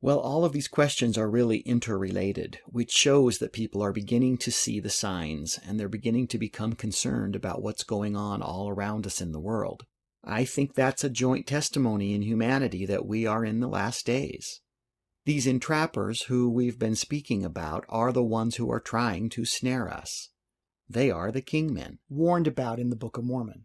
Well, 0.02 0.18
all 0.18 0.44
of 0.44 0.52
these 0.52 0.68
questions 0.68 1.16
are 1.16 1.30
really 1.30 1.60
interrelated, 1.60 2.58
which 2.66 2.90
shows 2.90 3.38
that 3.38 3.54
people 3.54 3.82
are 3.82 3.94
beginning 3.94 4.36
to 4.36 4.52
see 4.52 4.78
the 4.78 4.90
signs 4.90 5.58
and 5.66 5.80
they're 5.80 5.88
beginning 5.88 6.26
to 6.26 6.38
become 6.38 6.74
concerned 6.74 7.34
about 7.34 7.62
what's 7.62 7.82
going 7.82 8.14
on 8.14 8.42
all 8.42 8.68
around 8.68 9.06
us 9.06 9.22
in 9.22 9.32
the 9.32 9.40
world. 9.40 9.86
I 10.22 10.44
think 10.44 10.74
that's 10.74 11.02
a 11.02 11.08
joint 11.08 11.46
testimony 11.46 12.12
in 12.12 12.20
humanity 12.20 12.84
that 12.84 13.06
we 13.06 13.24
are 13.24 13.42
in 13.42 13.60
the 13.60 13.68
last 13.68 14.04
days. 14.04 14.60
These 15.26 15.48
entrappers 15.48 16.22
who 16.22 16.48
we've 16.48 16.78
been 16.78 16.94
speaking 16.94 17.44
about 17.44 17.84
are 17.88 18.12
the 18.12 18.22
ones 18.22 18.56
who 18.56 18.70
are 18.70 18.78
trying 18.78 19.28
to 19.30 19.44
snare 19.44 19.92
us. 19.92 20.30
They 20.88 21.10
are 21.10 21.32
the 21.32 21.42
kingmen, 21.42 21.98
warned 22.08 22.46
about 22.46 22.78
in 22.78 22.90
the 22.90 22.96
Book 22.96 23.18
of 23.18 23.24
Mormon. 23.24 23.64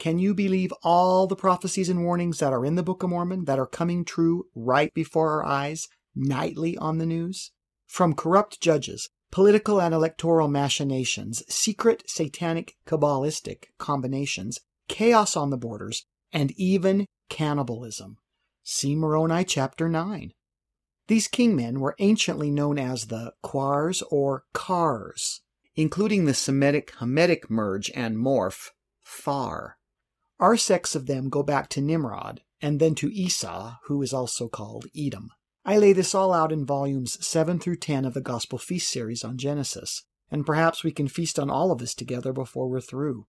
Can 0.00 0.18
you 0.18 0.34
believe 0.34 0.72
all 0.82 1.28
the 1.28 1.36
prophecies 1.36 1.88
and 1.88 2.02
warnings 2.02 2.40
that 2.40 2.52
are 2.52 2.64
in 2.64 2.74
the 2.74 2.82
Book 2.82 3.04
of 3.04 3.10
Mormon 3.10 3.44
that 3.44 3.60
are 3.60 3.68
coming 3.68 4.04
true 4.04 4.46
right 4.52 4.92
before 4.94 5.30
our 5.30 5.44
eyes, 5.44 5.86
nightly 6.16 6.76
on 6.76 6.98
the 6.98 7.06
news? 7.06 7.52
From 7.86 8.12
corrupt 8.12 8.60
judges, 8.60 9.08
political 9.30 9.80
and 9.80 9.94
electoral 9.94 10.48
machinations, 10.48 11.44
secret 11.48 12.02
satanic 12.08 12.74
cabalistic 12.84 13.66
combinations, 13.78 14.58
chaos 14.88 15.36
on 15.36 15.50
the 15.50 15.56
borders, 15.56 16.04
and 16.32 16.50
even 16.56 17.06
cannibalism. 17.28 18.16
See 18.64 18.96
Moroni 18.96 19.44
chapter 19.44 19.88
9. 19.88 20.32
These 21.08 21.28
kingmen 21.28 21.78
were 21.78 21.94
anciently 21.98 22.50
known 22.50 22.78
as 22.78 23.06
the 23.06 23.32
Quars 23.42 24.02
or 24.10 24.44
Kars, 24.52 25.40
including 25.76 26.24
the 26.24 26.34
Semitic 26.34 26.92
Hamitic 26.98 27.48
merge 27.48 27.90
and 27.94 28.16
morph, 28.16 28.70
Far. 29.04 29.78
Our 30.40 30.56
sects 30.56 30.96
of 30.96 31.06
them 31.06 31.28
go 31.28 31.44
back 31.44 31.68
to 31.70 31.80
Nimrod, 31.80 32.42
and 32.60 32.80
then 32.80 32.96
to 32.96 33.12
Esau, 33.12 33.76
who 33.84 34.02
is 34.02 34.12
also 34.12 34.48
called 34.48 34.86
Edom. 34.96 35.30
I 35.64 35.78
lay 35.78 35.92
this 35.92 36.14
all 36.14 36.32
out 36.32 36.50
in 36.50 36.66
volumes 36.66 37.24
7 37.24 37.60
through 37.60 37.76
10 37.76 38.04
of 38.04 38.14
the 38.14 38.20
Gospel 38.20 38.58
Feast 38.58 38.90
series 38.90 39.22
on 39.22 39.38
Genesis, 39.38 40.02
and 40.30 40.44
perhaps 40.44 40.82
we 40.82 40.90
can 40.90 41.08
feast 41.08 41.38
on 41.38 41.50
all 41.50 41.70
of 41.70 41.78
this 41.78 41.94
together 41.94 42.32
before 42.32 42.68
we're 42.68 42.80
through. 42.80 43.26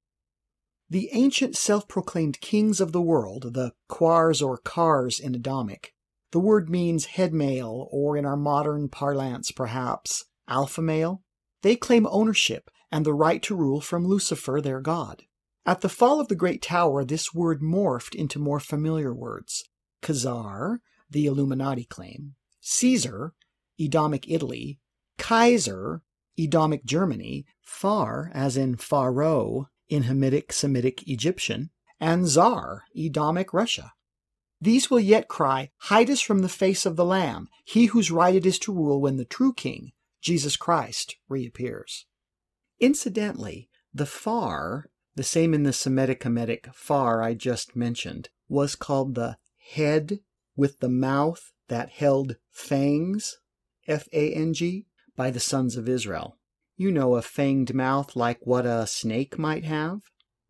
The 0.90 1.10
ancient 1.14 1.56
self 1.56 1.88
proclaimed 1.88 2.42
kings 2.42 2.80
of 2.80 2.92
the 2.92 3.02
world, 3.02 3.54
the 3.54 3.74
Quars 3.88 4.42
or 4.42 4.58
Kars 4.58 5.20
in 5.20 5.36
Adamic, 5.36 5.94
the 6.32 6.40
word 6.40 6.70
means 6.70 7.06
head 7.06 7.34
male, 7.34 7.88
or 7.92 8.18
in 8.18 8.26
our 8.26 8.38
modern 8.38 8.90
parlance 8.90 9.52
perhaps, 9.52 10.26
alpha 10.48 10.82
male. 10.82 11.24
They 11.62 11.76
claim 11.76 12.08
ownership 12.10 12.70
and 12.92 13.06
the 13.06 13.14
right 13.14 13.42
to 13.44 13.56
rule 13.56 13.82
from 13.82 14.06
Lucifer, 14.06 14.62
their 14.62 14.82
god. 14.82 15.24
At 15.66 15.82
the 15.82 15.90
fall 15.90 16.20
of 16.20 16.30
the 16.30 16.36
Great 16.36 16.62
Tower, 16.62 17.04
this 17.04 17.34
word 17.34 17.62
morphed 17.62 18.16
into 18.16 18.40
more 18.40 18.60
familiar 18.60 19.14
words. 19.14 19.66
Khazar, 20.02 20.78
the 21.10 21.26
Illuminati 21.26 21.84
claim, 21.84 22.36
Caesar, 22.62 23.34
Edomic 23.80 24.26
Italy, 24.28 24.80
Kaiser, 25.18 26.02
Edomic 26.40 26.86
Germany, 26.86 27.46
Far, 27.62 28.32
as 28.34 28.56
in 28.56 28.78
Pharaoh, 28.78 29.68
in 29.90 30.04
Hamitic 30.04 30.52
Semitic 30.52 31.08
Egyptian, 31.08 31.72
and 32.00 32.28
Tsar, 32.28 32.84
Edomic 32.96 33.54
Russia. 33.54 33.94
These 34.60 34.90
will 34.90 35.00
yet 35.00 35.28
cry, 35.28 35.72
Hide 35.78 36.10
us 36.10 36.22
from 36.22 36.40
the 36.40 36.50
face 36.50 36.86
of 36.86 36.96
the 36.96 37.06
Lamb, 37.06 37.48
he 37.64 37.88
whose 37.88 38.12
right 38.12 38.36
it 38.36 38.46
is 38.46 38.60
to 38.60 38.74
rule 38.74 39.00
when 39.00 39.18
the 39.18 39.26
true 39.26 39.54
King, 39.54 39.92
Jesus 40.22 40.58
Christ, 40.58 41.18
reappears. 41.30 42.06
Incidentally, 42.80 43.70
the 43.94 44.06
Far 44.06 44.90
the 45.18 45.24
same 45.24 45.56
in 45.56 45.64
the 45.64 45.74
Semitic 45.74 46.22
Hamitic 46.22 46.72
far 46.76 47.24
I 47.24 47.34
just 47.34 47.76
mentioned, 47.76 48.30
was 48.48 48.76
called 48.76 49.16
the 49.16 49.38
head 49.72 50.20
with 50.56 50.80
the 50.80 50.90
mouth 50.90 51.52
that 51.70 51.90
held 51.90 52.36
fangs, 52.52 53.40
F 53.88 54.08
A 54.14 54.32
N 54.32 54.54
G, 54.54 54.86
by 55.16 55.32
the 55.32 55.40
sons 55.40 55.76
of 55.76 55.90
Israel. 55.90 56.38
You 56.76 56.92
know, 56.92 57.16
a 57.16 57.22
fanged 57.22 57.74
mouth 57.74 58.16
like 58.16 58.46
what 58.46 58.68
a 58.68 58.86
snake 58.86 59.40
might 59.40 59.66
have, 59.66 60.02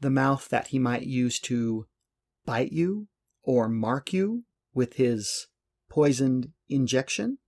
the 0.02 0.10
mouth 0.10 0.50
that 0.50 0.68
he 0.68 0.80
might 0.80 1.04
use 1.04 1.40
to 1.42 1.88
bite 2.46 2.74
you 2.74 3.08
or 3.48 3.68
mark 3.68 4.14
you 4.14 4.44
with 4.76 4.98
his 4.98 5.48
poisoned 5.90 6.52
injection. 6.70 7.40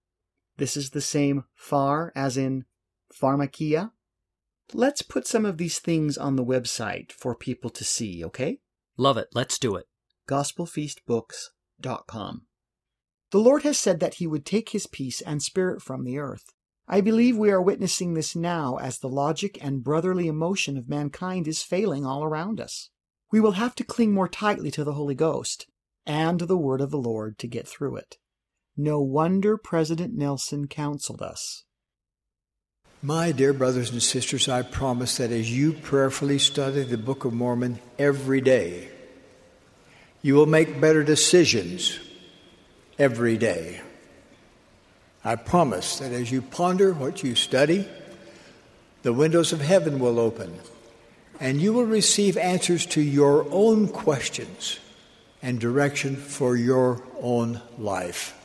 This 0.58 0.76
is 0.76 0.90
the 0.90 1.02
same 1.02 1.44
far 1.54 2.12
as 2.16 2.38
in 2.38 2.66
pharmakia, 3.14 3.92
Let's 4.74 5.02
put 5.02 5.26
some 5.26 5.46
of 5.46 5.58
these 5.58 5.80
things 5.80 6.16
on 6.16 6.36
the 6.36 6.46
website 6.46 7.12
for 7.12 7.34
people 7.34 7.72
to 7.72 7.84
see, 7.84 8.24
okay? 8.26 8.60
Love 8.98 9.18
it. 9.18 9.30
Let's 9.34 9.58
do 9.58 9.76
it. 9.76 9.88
GospelFeastBooks.com. 10.28 12.46
The 13.32 13.40
Lord 13.40 13.64
has 13.64 13.80
said 13.80 14.00
that 14.00 14.14
He 14.16 14.28
would 14.28 14.46
take 14.46 14.70
His 14.70 14.86
peace 14.86 15.22
and 15.22 15.42
spirit 15.42 15.82
from 15.82 16.04
the 16.04 16.20
earth. 16.20 16.54
I 16.88 17.02
believe 17.02 17.36
we 17.36 17.50
are 17.50 17.62
witnessing 17.62 18.14
this 18.14 18.36
now 18.36 18.78
as 18.78 19.00
the 19.00 19.10
logic 19.10 19.58
and 19.60 19.84
brotherly 19.84 20.28
emotion 20.28 20.78
of 20.78 20.88
mankind 20.88 21.48
is 21.48 21.64
failing 21.64 22.06
all 22.06 22.24
around 22.24 22.62
us. 22.62 22.92
We 23.32 23.40
will 23.40 23.54
have 23.54 23.74
to 23.76 23.84
cling 23.84 24.14
more 24.14 24.30
tightly 24.30 24.70
to 24.72 24.84
the 24.84 24.94
Holy 24.94 25.16
Ghost 25.16 25.66
and 26.10 26.40
the 26.40 26.58
Word 26.58 26.82
of 26.82 26.90
the 26.90 26.98
Lord 26.98 27.38
to 27.38 27.48
get 27.48 27.68
through 27.68 27.98
it. 27.98 28.18
No 28.76 29.00
wonder 29.00 29.58
President 29.58 30.16
Nelson 30.16 30.68
counseled 30.68 31.22
us. 31.22 31.66
My 33.04 33.32
dear 33.32 33.54
brothers 33.54 33.92
and 33.92 34.02
sisters, 34.02 34.50
I 34.50 34.64
promise 34.64 35.18
that 35.18 35.32
as 35.32 35.56
you 35.56 35.72
prayerfully 35.72 36.40
study 36.40 36.82
the 36.82 36.98
Book 36.98 37.26
of 37.26 37.34
Mormon 37.34 37.78
every 38.00 38.42
day, 38.42 38.90
you 40.24 40.34
will 40.34 40.48
make 40.48 40.82
better 40.82 41.04
decisions 41.04 42.00
every 42.98 43.38
day. 43.38 43.80
I 45.24 45.36
promise 45.36 46.00
that 46.00 46.12
as 46.12 46.32
you 46.32 46.42
ponder 46.42 46.92
what 46.92 47.22
you 47.22 47.36
study, 47.36 47.88
the 49.04 49.14
windows 49.14 49.54
of 49.54 49.62
heaven 49.62 50.00
will 50.00 50.20
open 50.20 50.60
and 51.40 51.62
you 51.62 51.72
will 51.72 51.86
receive 51.86 52.36
answers 52.36 52.88
to 52.88 53.02
your 53.02 53.46
own 53.52 53.88
questions 53.88 54.80
and 55.42 55.60
direction 55.60 56.16
for 56.16 56.56
your 56.56 57.02
own 57.22 57.62
life. 57.78 58.36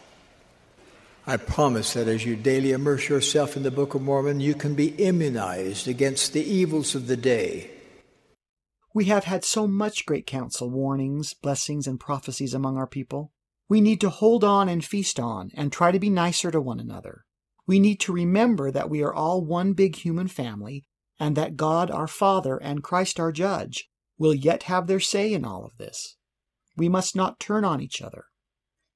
I 1.26 1.38
promise 1.38 1.94
that 1.94 2.07
as 2.07 2.26
you 2.26 2.37
daily 2.37 2.72
immerse 2.72 3.09
yourself 3.09 3.57
in 3.57 3.62
the 3.62 3.70
Book 3.70 3.94
of 3.94 4.02
Mormon, 4.02 4.40
you 4.40 4.54
can 4.54 4.74
be 4.74 4.88
immunized 4.88 5.88
against 5.88 6.33
the 6.33 6.44
evils 6.44 6.94
of 6.94 7.07
the 7.07 7.16
day. 7.16 7.70
We 8.92 9.07
have 9.07 9.24
had 9.24 9.44
so 9.44 9.66
much 9.66 10.07
great 10.07 10.26
counsel, 10.26 10.70
warnings, 10.70 11.35
blessings, 11.35 11.87
and 11.87 11.98
prophecies 11.98 12.52
among 12.52 12.76
our 12.76 12.87
people. 12.87 13.33
We 13.68 13.80
need 13.80 14.00
to 14.02 14.11
hold 14.11 14.44
on 14.44 14.68
and 14.68 14.85
feast 14.85 15.18
on 15.18 15.50
and 15.54 15.72
try 15.72 15.90
to 15.90 15.98
be 15.98 16.11
nicer 16.11 16.50
to 16.50 16.61
one 16.61 16.78
another. 16.78 17.24
We 17.66 17.80
need 17.80 18.00
to 18.00 18.12
remember 18.12 18.70
that 18.70 18.90
we 18.90 19.02
are 19.02 19.14
all 19.14 19.42
one 19.42 19.72
big 19.72 19.96
human 19.96 20.28
family 20.28 20.85
and 21.18 21.37
that 21.37 21.57
God 21.57 21.90
our 21.90 22.07
Father 22.07 22.59
and 22.59 22.83
Christ 22.83 23.18
our 23.18 23.33
Judge 23.33 23.88
will 24.18 24.35
yet 24.35 24.64
have 24.64 24.87
their 24.87 25.00
say 25.00 25.33
in 25.33 25.44
all 25.44 25.64
of 25.64 25.76
this. 25.78 26.16
We 26.76 26.88
must 26.88 27.14
not 27.14 27.40
turn 27.40 27.64
on 27.64 27.80
each 27.80 28.02
other 28.02 28.26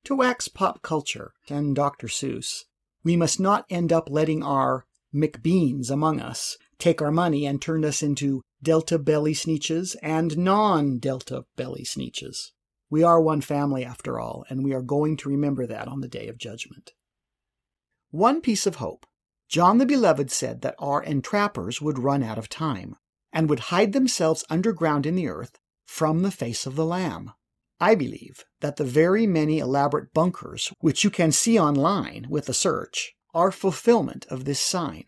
to 0.04 0.16
wax 0.16 0.48
pop 0.48 0.82
culture 0.82 1.32
and 1.48 1.76
Dr. 1.76 2.08
Seuss. 2.08 2.64
We 3.04 3.16
must 3.16 3.38
not 3.38 3.66
end 3.70 3.92
up 3.92 4.08
letting 4.10 4.42
our 4.42 4.86
McBeans 5.14 5.90
among 5.90 6.20
us 6.20 6.56
take 6.78 7.02
our 7.02 7.10
money 7.10 7.46
and 7.46 7.60
turn 7.60 7.84
us 7.84 8.02
into 8.02 8.42
Delta 8.62 8.98
belly 8.98 9.34
Sneetches 9.34 9.96
and 10.02 10.36
non 10.36 10.98
Delta 10.98 11.44
belly 11.56 11.84
Sneetches. 11.84 12.52
We 12.90 13.02
are 13.02 13.20
one 13.20 13.40
family 13.40 13.84
after 13.84 14.18
all, 14.18 14.44
and 14.48 14.64
we 14.64 14.72
are 14.72 14.82
going 14.82 15.16
to 15.18 15.28
remember 15.28 15.66
that 15.66 15.88
on 15.88 16.00
the 16.00 16.08
day 16.08 16.28
of 16.28 16.38
judgment. 16.38 16.92
One 18.10 18.40
piece 18.40 18.66
of 18.66 18.76
hope. 18.76 19.06
John 19.48 19.78
the 19.78 19.86
Beloved 19.86 20.30
said 20.30 20.62
that 20.62 20.74
our 20.78 21.02
entrappers 21.02 21.80
would 21.80 21.98
run 21.98 22.22
out 22.22 22.38
of 22.38 22.48
time 22.48 22.96
and 23.32 23.48
would 23.48 23.60
hide 23.60 23.92
themselves 23.92 24.44
underground 24.50 25.06
in 25.06 25.14
the 25.14 25.28
earth 25.28 25.58
from 25.84 26.22
the 26.22 26.30
face 26.30 26.66
of 26.66 26.76
the 26.76 26.86
Lamb. 26.86 27.32
I 27.80 27.94
believe 27.94 28.44
that 28.60 28.76
the 28.76 28.84
very 28.84 29.26
many 29.26 29.58
elaborate 29.58 30.12
bunkers 30.12 30.72
which 30.80 31.04
you 31.04 31.10
can 31.10 31.30
see 31.30 31.58
online 31.58 32.26
with 32.28 32.48
a 32.48 32.54
search 32.54 33.14
are 33.32 33.52
fulfillment 33.52 34.26
of 34.30 34.44
this 34.44 34.60
sign. 34.60 35.04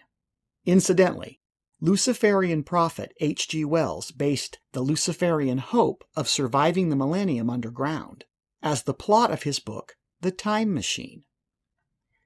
Incidentally, 0.64 1.40
Luciferian 1.80 2.62
prophet 2.62 3.12
H.G. 3.20 3.64
Wells 3.64 4.12
based 4.12 4.58
the 4.72 4.82
Luciferian 4.82 5.58
hope 5.58 6.04
of 6.14 6.28
surviving 6.28 6.90
the 6.90 6.96
millennium 6.96 7.48
underground 7.48 8.24
as 8.62 8.82
the 8.82 8.94
plot 8.94 9.30
of 9.30 9.44
his 9.44 9.58
book, 9.58 9.96
The 10.20 10.30
Time 10.30 10.74
Machine. 10.74 11.24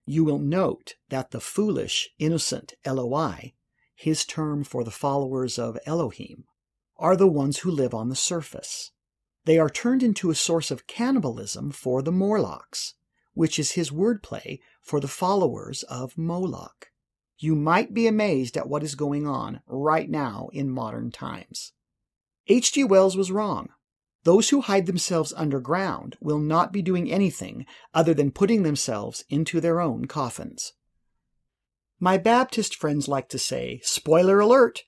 You 0.05 0.25
will 0.25 0.41
note 0.41 0.97
that 1.09 1.31
the 1.31 1.41
foolish, 1.41 2.11
innocent 2.19 2.75
Eloi, 2.85 3.55
his 3.95 4.25
term 4.25 4.65
for 4.65 4.85
the 4.85 4.91
followers 4.91 5.59
of 5.59 5.79
Elohim, 5.87 6.45
are 6.99 7.17
the 7.17 7.29
ones 7.29 7.59
who 7.59 7.71
live 7.71 7.95
on 7.95 8.09
the 8.09 8.17
surface. 8.17 8.91
They 9.45 9.59
are 9.59 9.69
turned 9.69 10.03
into 10.03 10.31
a 10.31 10.35
source 10.35 10.71
of 10.71 10.87
cannibalism 10.87 11.71
for 11.71 12.03
the 12.03 12.13
Morlocks, 12.13 12.95
which 13.35 13.59
is 13.59 13.73
his 13.73 13.91
wordplay 13.91 14.61
for 14.81 15.01
the 15.01 15.09
followers 15.09 15.83
of 15.85 16.17
Moloch. 16.17 16.89
You 17.37 17.55
might 17.55 17.93
be 17.93 18.07
amazed 18.07 18.57
at 18.57 18.69
what 18.69 18.83
is 18.83 18.95
going 18.95 19.27
on 19.27 19.61
right 19.67 20.09
now 20.09 20.49
in 20.53 20.71
modern 20.71 21.11
times. 21.11 21.73
H.G. 22.47 22.85
Wells 22.85 23.17
was 23.17 23.31
wrong. 23.31 23.69
Those 24.23 24.49
who 24.49 24.63
hide 24.63 24.87
themselves 24.87 25.35
underground 25.37 26.17
will 26.21 26.39
not 26.39 26.73
be 26.73 26.81
doing 26.81 27.11
anything 27.11 27.67
other 27.93 28.15
than 28.15 28.31
putting 28.31 28.63
themselves 28.63 29.25
into 29.29 29.61
their 29.61 29.81
own 29.81 30.07
coffins. 30.07 30.73
My 32.01 32.17
Baptist 32.17 32.75
friends 32.75 33.09
like 33.09 33.29
to 33.31 33.39
say, 33.39 33.81
spoiler 33.83 34.41
alert, 34.41 34.85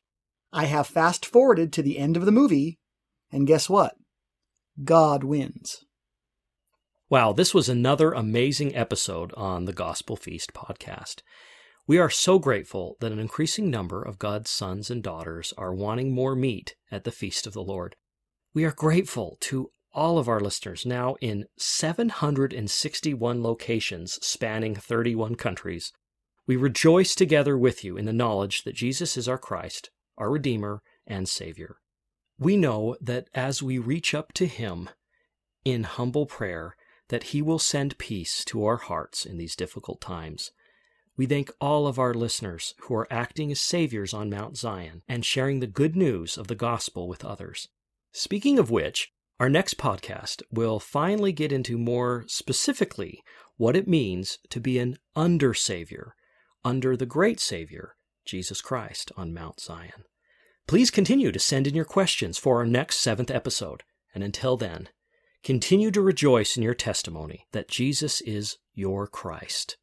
I 0.53 0.65
have 0.65 0.87
fast 0.87 1.27
forwarded 1.27 1.73
to 1.75 1.83
the 1.83 1.99
end 1.99 2.17
of 2.17 2.25
the 2.25 2.33
movie, 2.33 2.79
and 3.31 3.47
guess 3.47 3.69
what? 3.69 3.97
God 4.85 5.25
wins. 5.25 5.85
Wow, 7.09 7.33
this 7.33 7.55
was 7.55 7.69
another 7.69 8.13
amazing 8.13 8.77
episode 8.77 9.33
on 9.35 9.65
the 9.65 9.73
Gospel 9.73 10.17
Feast 10.17 10.53
podcast. 10.53 11.23
We 11.87 11.99
are 11.99 12.11
so 12.11 12.39
grateful 12.39 12.97
that 13.01 13.13
an 13.13 13.19
increasing 13.19 13.71
number 13.71 14.03
of 14.03 14.19
God's 14.19 14.51
sons 14.51 14.91
and 14.91 15.03
daughters 15.03 15.55
are 15.57 15.73
wanting 15.73 16.13
more 16.13 16.35
meat 16.35 16.75
at 16.91 17.05
the 17.05 17.13
feast 17.13 17.47
of 17.47 17.53
the 17.53 17.63
Lord. 17.63 17.97
We 18.53 18.65
are 18.65 18.73
grateful 18.73 19.39
to 19.43 19.71
all 19.95 20.19
of 20.19 20.29
our 20.29 20.41
listeners 20.41 20.85
now 20.85 21.15
in 21.23 21.47
761 21.57 23.43
locations 23.43 24.19
spanning 24.27 24.75
31 24.75 25.37
countries. 25.37 25.93
We 26.47 26.57
rejoice 26.57 27.15
together 27.15 27.57
with 27.57 27.83
you 27.83 27.97
in 27.97 28.05
the 28.05 28.13
knowledge 28.13 28.65
that 28.65 28.75
Jesus 28.75 29.17
is 29.17 29.27
our 29.27 29.39
Christ, 29.39 29.91
our 30.19 30.31
Redeemer, 30.31 30.83
and 31.07 31.29
Savior. 31.29 31.77
We 32.39 32.57
know 32.57 32.97
that 33.01 33.29
as 33.35 33.63
we 33.63 33.79
reach 33.79 34.15
up 34.15 34.33
to 34.35 34.47
Him 34.47 34.91
in 35.65 35.85
humble 35.85 36.27
prayer, 36.27 36.77
that 37.09 37.25
He 37.25 37.41
will 37.41 37.59
send 37.59 37.99
peace 37.99 38.45
to 38.47 38.65
our 38.65 38.77
hearts 38.77 39.25
in 39.25 39.39
these 39.39 39.57
difficult 39.57 40.01
times. 40.01 40.51
We 41.17 41.25
thank 41.25 41.51
all 41.61 41.87
of 41.87 41.99
our 41.99 42.13
listeners 42.13 42.75
who 42.83 42.95
are 42.95 43.11
acting 43.11 43.51
as 43.51 43.61
saviors 43.61 44.13
on 44.13 44.29
Mount 44.29 44.59
Zion 44.59 45.03
and 45.09 45.25
sharing 45.25 45.61
the 45.61 45.67
good 45.67 45.97
news 45.97 46.37
of 46.37 46.49
the 46.49 46.55
gospel 46.55 47.09
with 47.09 47.25
others. 47.25 47.69
Speaking 48.13 48.59
of 48.59 48.71
which, 48.71 49.13
our 49.41 49.49
next 49.49 49.79
podcast 49.79 50.43
will 50.51 50.79
finally 50.79 51.33
get 51.33 51.53
into 51.53 51.79
more 51.79 52.25
specifically 52.27 53.23
what 53.57 53.77
it 53.77 53.89
means 53.89 54.39
to 54.51 54.61
be 54.61 54.79
an 54.79 54.99
under 55.15 55.55
Savior, 55.55 56.15
under 56.65 56.97
the 56.97 57.07
great 57.07 57.41
Savior, 57.41 57.97
Jesus 58.27 58.61
Christ, 58.61 59.11
on 59.17 59.33
Mount 59.33 59.61
Zion. 59.61 60.05
Please 60.67 60.91
continue 60.91 61.31
to 61.31 61.39
send 61.39 61.69
in 61.69 61.77
your 61.77 61.85
questions 61.85 62.39
for 62.39 62.57
our 62.57 62.67
next 62.67 62.97
seventh 62.97 63.31
episode. 63.31 63.85
And 64.13 64.25
until 64.25 64.57
then, 64.57 64.89
continue 65.45 65.93
to 65.93 66.01
rejoice 66.01 66.57
in 66.57 66.63
your 66.65 66.75
testimony 66.75 67.47
that 67.53 67.69
Jesus 67.69 68.21
is 68.23 68.59
your 68.75 69.07
Christ. 69.07 69.77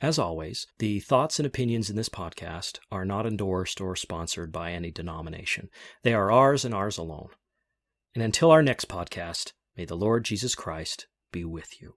As 0.00 0.16
always, 0.16 0.68
the 0.78 1.00
thoughts 1.00 1.40
and 1.40 1.46
opinions 1.46 1.90
in 1.90 1.96
this 1.96 2.08
podcast 2.08 2.78
are 2.92 3.04
not 3.04 3.26
endorsed 3.26 3.80
or 3.80 3.96
sponsored 3.96 4.52
by 4.52 4.70
any 4.70 4.92
denomination. 4.92 5.68
They 6.04 6.14
are 6.14 6.30
ours 6.30 6.64
and 6.64 6.72
ours 6.72 6.96
alone. 6.96 7.30
And 8.14 8.22
until 8.22 8.52
our 8.52 8.62
next 8.62 8.88
podcast, 8.88 9.52
may 9.76 9.84
the 9.84 9.96
Lord 9.96 10.24
Jesus 10.24 10.54
Christ 10.54 11.08
be 11.32 11.44
with 11.44 11.80
you. 11.80 11.94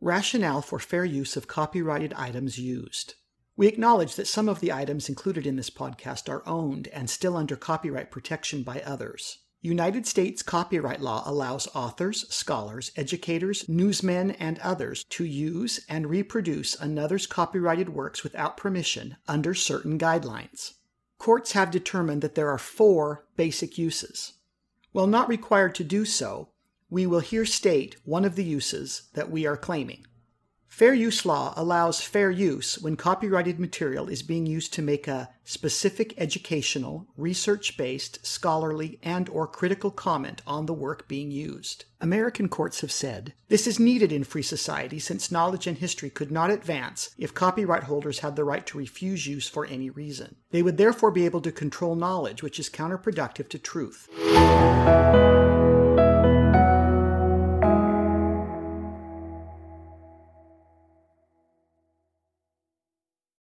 Rationale 0.00 0.60
for 0.60 0.78
fair 0.78 1.06
use 1.06 1.36
of 1.36 1.48
copyrighted 1.48 2.12
items 2.12 2.58
used. 2.58 3.14
We 3.58 3.66
acknowledge 3.66 4.14
that 4.14 4.28
some 4.28 4.48
of 4.48 4.60
the 4.60 4.72
items 4.72 5.08
included 5.08 5.44
in 5.44 5.56
this 5.56 5.68
podcast 5.68 6.28
are 6.28 6.46
owned 6.46 6.86
and 6.92 7.10
still 7.10 7.36
under 7.36 7.56
copyright 7.56 8.08
protection 8.08 8.62
by 8.62 8.80
others. 8.86 9.38
United 9.60 10.06
States 10.06 10.44
copyright 10.44 11.00
law 11.00 11.24
allows 11.26 11.66
authors, 11.74 12.32
scholars, 12.32 12.92
educators, 12.94 13.68
newsmen, 13.68 14.30
and 14.30 14.60
others 14.60 15.02
to 15.10 15.24
use 15.24 15.84
and 15.88 16.08
reproduce 16.08 16.76
another's 16.76 17.26
copyrighted 17.26 17.88
works 17.88 18.22
without 18.22 18.56
permission 18.56 19.16
under 19.26 19.54
certain 19.54 19.98
guidelines. 19.98 20.74
Courts 21.18 21.50
have 21.50 21.72
determined 21.72 22.22
that 22.22 22.36
there 22.36 22.50
are 22.50 22.58
four 22.58 23.26
basic 23.34 23.76
uses. 23.76 24.34
While 24.92 25.08
not 25.08 25.28
required 25.28 25.74
to 25.74 25.84
do 25.84 26.04
so, 26.04 26.50
we 26.88 27.08
will 27.08 27.18
here 27.18 27.44
state 27.44 27.96
one 28.04 28.24
of 28.24 28.36
the 28.36 28.44
uses 28.44 29.08
that 29.14 29.32
we 29.32 29.46
are 29.46 29.56
claiming. 29.56 30.06
Fair 30.78 30.94
use 30.94 31.26
law 31.26 31.52
allows 31.56 32.00
fair 32.00 32.30
use 32.30 32.78
when 32.78 32.94
copyrighted 32.94 33.58
material 33.58 34.08
is 34.08 34.22
being 34.22 34.46
used 34.46 34.72
to 34.72 34.80
make 34.80 35.08
a 35.08 35.28
specific 35.42 36.14
educational, 36.16 37.08
research-based, 37.16 38.24
scholarly, 38.24 39.00
and 39.02 39.28
or 39.30 39.48
critical 39.48 39.90
comment 39.90 40.40
on 40.46 40.66
the 40.66 40.72
work 40.72 41.08
being 41.08 41.32
used. 41.32 41.84
American 42.00 42.48
courts 42.48 42.80
have 42.80 42.92
said 42.92 43.34
this 43.48 43.66
is 43.66 43.80
needed 43.80 44.12
in 44.12 44.22
free 44.22 44.40
society 44.40 45.00
since 45.00 45.32
knowledge 45.32 45.66
and 45.66 45.78
history 45.78 46.10
could 46.10 46.30
not 46.30 46.48
advance 46.48 47.10
if 47.18 47.34
copyright 47.34 47.82
holders 47.82 48.20
had 48.20 48.36
the 48.36 48.44
right 48.44 48.64
to 48.64 48.78
refuse 48.78 49.26
use 49.26 49.48
for 49.48 49.66
any 49.66 49.90
reason. 49.90 50.36
They 50.52 50.62
would 50.62 50.76
therefore 50.76 51.10
be 51.10 51.24
able 51.24 51.40
to 51.40 51.50
control 51.50 51.96
knowledge, 51.96 52.40
which 52.44 52.60
is 52.60 52.70
counterproductive 52.70 53.48
to 53.48 53.58
truth. 53.58 54.08